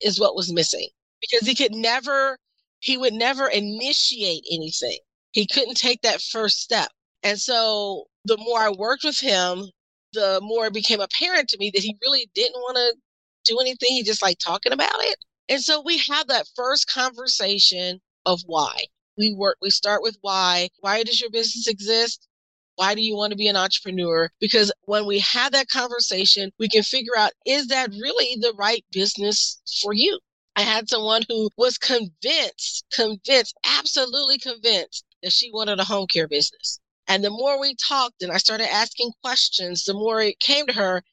is 0.00 0.20
what 0.20 0.36
was 0.36 0.52
missing 0.52 0.88
because 1.20 1.46
he 1.46 1.54
could 1.54 1.74
never, 1.74 2.38
he 2.80 2.96
would 2.96 3.14
never 3.14 3.48
initiate 3.48 4.44
anything. 4.50 4.98
He 5.32 5.46
couldn't 5.46 5.76
take 5.76 6.02
that 6.02 6.20
first 6.20 6.60
step. 6.60 6.90
And 7.22 7.38
so 7.40 8.04
the 8.24 8.36
more 8.36 8.58
I 8.60 8.70
worked 8.70 9.04
with 9.04 9.20
him, 9.20 9.70
the 10.12 10.40
more 10.42 10.66
it 10.66 10.74
became 10.74 11.00
apparent 11.00 11.48
to 11.48 11.58
me 11.58 11.70
that 11.72 11.82
he 11.82 11.96
really 12.02 12.28
didn't 12.34 12.60
want 12.60 12.76
to 12.76 12.94
do 13.52 13.58
anything. 13.60 13.90
He 13.90 14.02
just 14.02 14.22
liked 14.22 14.42
talking 14.42 14.72
about 14.72 15.00
it. 15.00 15.16
And 15.48 15.62
so 15.62 15.80
we 15.80 15.98
had 15.98 16.28
that 16.28 16.48
first 16.54 16.90
conversation 16.90 18.00
of 18.26 18.40
why. 18.46 18.76
we 19.16 19.32
work, 19.34 19.56
we 19.60 19.70
start 19.70 20.02
with 20.02 20.16
why. 20.20 20.68
Why 20.80 21.02
does 21.02 21.20
your 21.20 21.30
business 21.30 21.66
exist? 21.68 22.28
Why 22.82 22.96
do 22.96 23.00
you 23.00 23.14
want 23.14 23.30
to 23.30 23.36
be 23.36 23.46
an 23.46 23.54
entrepreneur? 23.54 24.28
Because 24.40 24.72
when 24.86 25.06
we 25.06 25.20
have 25.20 25.52
that 25.52 25.68
conversation, 25.68 26.50
we 26.58 26.68
can 26.68 26.82
figure 26.82 27.16
out 27.16 27.30
is 27.46 27.68
that 27.68 27.90
really 27.90 28.36
the 28.40 28.52
right 28.58 28.84
business 28.90 29.62
for 29.80 29.92
you? 29.92 30.18
I 30.56 30.62
had 30.62 30.88
someone 30.88 31.22
who 31.28 31.48
was 31.56 31.78
convinced, 31.78 32.84
convinced, 32.92 33.56
absolutely 33.64 34.38
convinced 34.38 35.04
that 35.22 35.32
she 35.32 35.52
wanted 35.52 35.78
a 35.78 35.84
home 35.84 36.08
care 36.08 36.26
business. 36.26 36.80
And 37.06 37.22
the 37.22 37.30
more 37.30 37.60
we 37.60 37.76
talked 37.76 38.20
and 38.20 38.32
I 38.32 38.38
started 38.38 38.66
asking 38.74 39.12
questions, 39.22 39.84
the 39.84 39.94
more 39.94 40.20
it 40.20 40.40
came 40.40 40.66
to 40.66 40.72
her, 40.72 41.04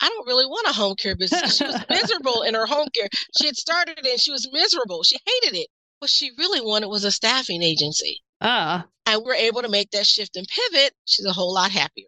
I 0.00 0.08
don't 0.08 0.26
really 0.28 0.46
want 0.46 0.68
a 0.68 0.72
home 0.72 0.94
care 0.94 1.16
business. 1.16 1.56
She 1.56 1.64
was 1.64 1.84
miserable 1.90 2.42
in 2.42 2.54
her 2.54 2.66
home 2.66 2.90
care. 2.94 3.08
She 3.36 3.46
had 3.46 3.56
started 3.56 3.98
it 3.98 4.06
and 4.06 4.20
she 4.20 4.30
was 4.30 4.48
miserable. 4.52 5.02
She 5.02 5.18
hated 5.26 5.58
it. 5.58 5.68
What 5.98 6.12
she 6.12 6.30
really 6.38 6.60
wanted 6.60 6.86
was 6.86 7.02
a 7.02 7.10
staffing 7.10 7.64
agency. 7.64 8.22
Ah. 8.40 8.86
And 9.08 9.22
we're 9.24 9.34
able 9.34 9.62
to 9.62 9.70
make 9.70 9.90
that 9.92 10.06
shift 10.06 10.36
and 10.36 10.46
pivot. 10.46 10.92
She's 11.06 11.24
a 11.24 11.32
whole 11.32 11.54
lot 11.54 11.70
happier. 11.70 12.04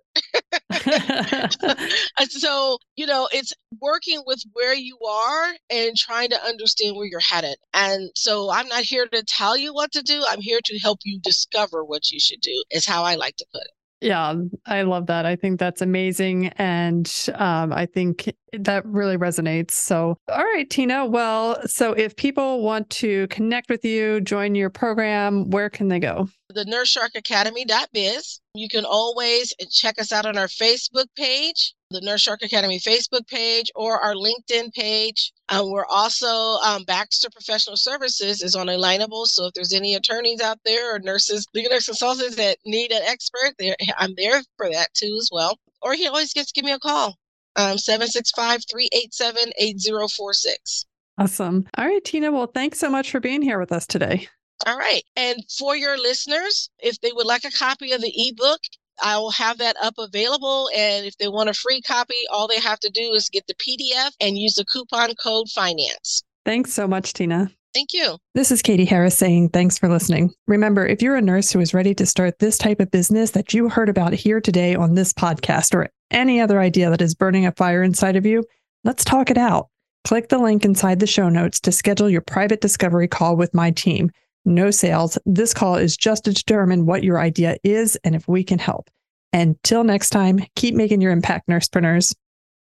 so, 2.28 2.78
you 2.96 3.06
know, 3.06 3.26
it's 3.32 3.54
working 3.80 4.22
with 4.26 4.42
where 4.52 4.74
you 4.74 4.98
are 5.00 5.54
and 5.70 5.96
trying 5.96 6.28
to 6.28 6.44
understand 6.44 6.96
where 6.96 7.06
you're 7.06 7.20
headed. 7.20 7.56
And 7.72 8.10
so 8.14 8.50
I'm 8.50 8.68
not 8.68 8.82
here 8.82 9.06
to 9.06 9.22
tell 9.24 9.56
you 9.56 9.72
what 9.72 9.92
to 9.92 10.02
do. 10.02 10.22
I'm 10.28 10.42
here 10.42 10.60
to 10.62 10.78
help 10.78 10.98
you 11.04 11.18
discover 11.20 11.84
what 11.84 12.10
you 12.10 12.20
should 12.20 12.42
do, 12.42 12.64
is 12.70 12.86
how 12.86 13.02
I 13.04 13.14
like 13.14 13.36
to 13.36 13.46
put 13.50 13.62
it. 13.62 13.79
Yeah, 14.00 14.34
I 14.66 14.82
love 14.82 15.06
that. 15.06 15.26
I 15.26 15.36
think 15.36 15.60
that's 15.60 15.82
amazing. 15.82 16.48
And 16.56 17.12
um, 17.34 17.72
I 17.72 17.86
think 17.86 18.32
that 18.52 18.84
really 18.86 19.18
resonates. 19.18 19.72
So, 19.72 20.16
all 20.28 20.44
right, 20.44 20.68
Tina. 20.68 21.04
Well, 21.04 21.60
so 21.66 21.92
if 21.92 22.16
people 22.16 22.62
want 22.62 22.88
to 22.90 23.26
connect 23.28 23.68
with 23.68 23.84
you, 23.84 24.20
join 24.22 24.54
your 24.54 24.70
program, 24.70 25.50
where 25.50 25.68
can 25.68 25.88
they 25.88 25.98
go? 25.98 26.28
The 26.48 26.64
Nurse 26.64 26.88
Shark 26.88 27.12
NurseSharkAcademy.biz. 27.12 28.40
You 28.54 28.68
can 28.68 28.84
always 28.84 29.54
check 29.70 30.00
us 30.00 30.12
out 30.12 30.26
on 30.26 30.38
our 30.38 30.48
Facebook 30.48 31.06
page 31.16 31.74
the 31.90 32.00
Nurse 32.00 32.22
Shark 32.22 32.42
Academy 32.42 32.78
Facebook 32.78 33.26
page 33.26 33.70
or 33.74 33.98
our 33.98 34.14
LinkedIn 34.14 34.72
page. 34.72 35.32
Um, 35.50 35.70
we're 35.70 35.86
also 35.86 36.28
um, 36.64 36.84
Baxter 36.84 37.28
Professional 37.28 37.76
Services 37.76 38.40
is 38.40 38.54
on 38.54 38.68
Alignable. 38.68 39.26
So 39.26 39.46
if 39.46 39.54
there's 39.54 39.72
any 39.72 39.96
attorneys 39.96 40.40
out 40.40 40.58
there 40.64 40.94
or 40.94 41.00
nurses, 41.00 41.44
legal 41.54 41.72
nurse 41.72 41.86
consultants 41.86 42.36
that 42.36 42.58
need 42.64 42.92
an 42.92 43.02
expert, 43.04 43.54
I'm 43.98 44.14
there 44.16 44.42
for 44.56 44.70
that 44.70 44.94
too 44.94 45.16
as 45.20 45.28
well. 45.32 45.58
Or 45.82 45.94
he 45.94 46.06
always 46.06 46.32
gets 46.32 46.52
to 46.52 46.54
give 46.54 46.64
me 46.64 46.72
a 46.72 46.78
call, 46.78 47.16
um, 47.56 47.78
765 47.78 48.62
387 48.70 49.52
8046. 49.58 50.86
Awesome. 51.18 51.66
All 51.76 51.86
right, 51.86 52.04
Tina. 52.04 52.30
Well, 52.30 52.46
thanks 52.46 52.78
so 52.78 52.88
much 52.88 53.10
for 53.10 53.20
being 53.20 53.42
here 53.42 53.58
with 53.58 53.72
us 53.72 53.86
today. 53.86 54.28
All 54.66 54.76
right. 54.76 55.02
And 55.16 55.42
for 55.58 55.74
your 55.74 55.98
listeners, 55.98 56.70
if 56.78 57.00
they 57.00 57.12
would 57.12 57.26
like 57.26 57.44
a 57.44 57.50
copy 57.50 57.92
of 57.92 58.02
the 58.02 58.12
ebook, 58.14 58.60
I 59.02 59.18
will 59.18 59.30
have 59.30 59.58
that 59.58 59.76
up 59.82 59.94
available. 59.98 60.68
And 60.76 61.06
if 61.06 61.16
they 61.18 61.28
want 61.28 61.48
a 61.48 61.54
free 61.54 61.80
copy, 61.80 62.14
all 62.30 62.48
they 62.48 62.60
have 62.60 62.80
to 62.80 62.90
do 62.90 63.12
is 63.12 63.28
get 63.28 63.46
the 63.46 63.54
PDF 63.54 64.12
and 64.20 64.38
use 64.38 64.54
the 64.54 64.64
coupon 64.64 65.14
code 65.14 65.48
FINANCE. 65.48 66.22
Thanks 66.44 66.72
so 66.72 66.88
much, 66.88 67.12
Tina. 67.12 67.50
Thank 67.72 67.92
you. 67.92 68.18
This 68.34 68.50
is 68.50 68.62
Katie 68.62 68.84
Harris 68.84 69.16
saying 69.16 69.50
thanks 69.50 69.78
for 69.78 69.88
listening. 69.88 70.32
Remember, 70.48 70.84
if 70.84 71.02
you're 71.02 71.16
a 71.16 71.22
nurse 71.22 71.52
who 71.52 71.60
is 71.60 71.72
ready 71.72 71.94
to 71.94 72.06
start 72.06 72.38
this 72.38 72.58
type 72.58 72.80
of 72.80 72.90
business 72.90 73.30
that 73.32 73.54
you 73.54 73.68
heard 73.68 73.88
about 73.88 74.12
here 74.12 74.40
today 74.40 74.74
on 74.74 74.94
this 74.94 75.12
podcast 75.12 75.74
or 75.74 75.88
any 76.10 76.40
other 76.40 76.58
idea 76.58 76.90
that 76.90 77.00
is 77.00 77.14
burning 77.14 77.46
a 77.46 77.52
fire 77.52 77.84
inside 77.84 78.16
of 78.16 78.26
you, 78.26 78.44
let's 78.82 79.04
talk 79.04 79.30
it 79.30 79.38
out. 79.38 79.68
Click 80.04 80.30
the 80.30 80.38
link 80.38 80.64
inside 80.64 80.98
the 80.98 81.06
show 81.06 81.28
notes 81.28 81.60
to 81.60 81.70
schedule 81.70 82.10
your 82.10 82.22
private 82.22 82.60
discovery 82.60 83.06
call 83.06 83.36
with 83.36 83.54
my 83.54 83.70
team. 83.70 84.10
No 84.44 84.70
sales. 84.70 85.18
This 85.26 85.52
call 85.52 85.76
is 85.76 85.96
just 85.96 86.24
to 86.24 86.32
determine 86.32 86.86
what 86.86 87.04
your 87.04 87.20
idea 87.20 87.56
is 87.62 87.96
and 88.04 88.14
if 88.14 88.26
we 88.26 88.42
can 88.42 88.58
help. 88.58 88.90
Until 89.32 89.84
next 89.84 90.10
time, 90.10 90.40
keep 90.56 90.74
making 90.74 91.00
your 91.00 91.12
impact, 91.12 91.48
nurse 91.48 91.68
nursepreneurs. 91.68 92.14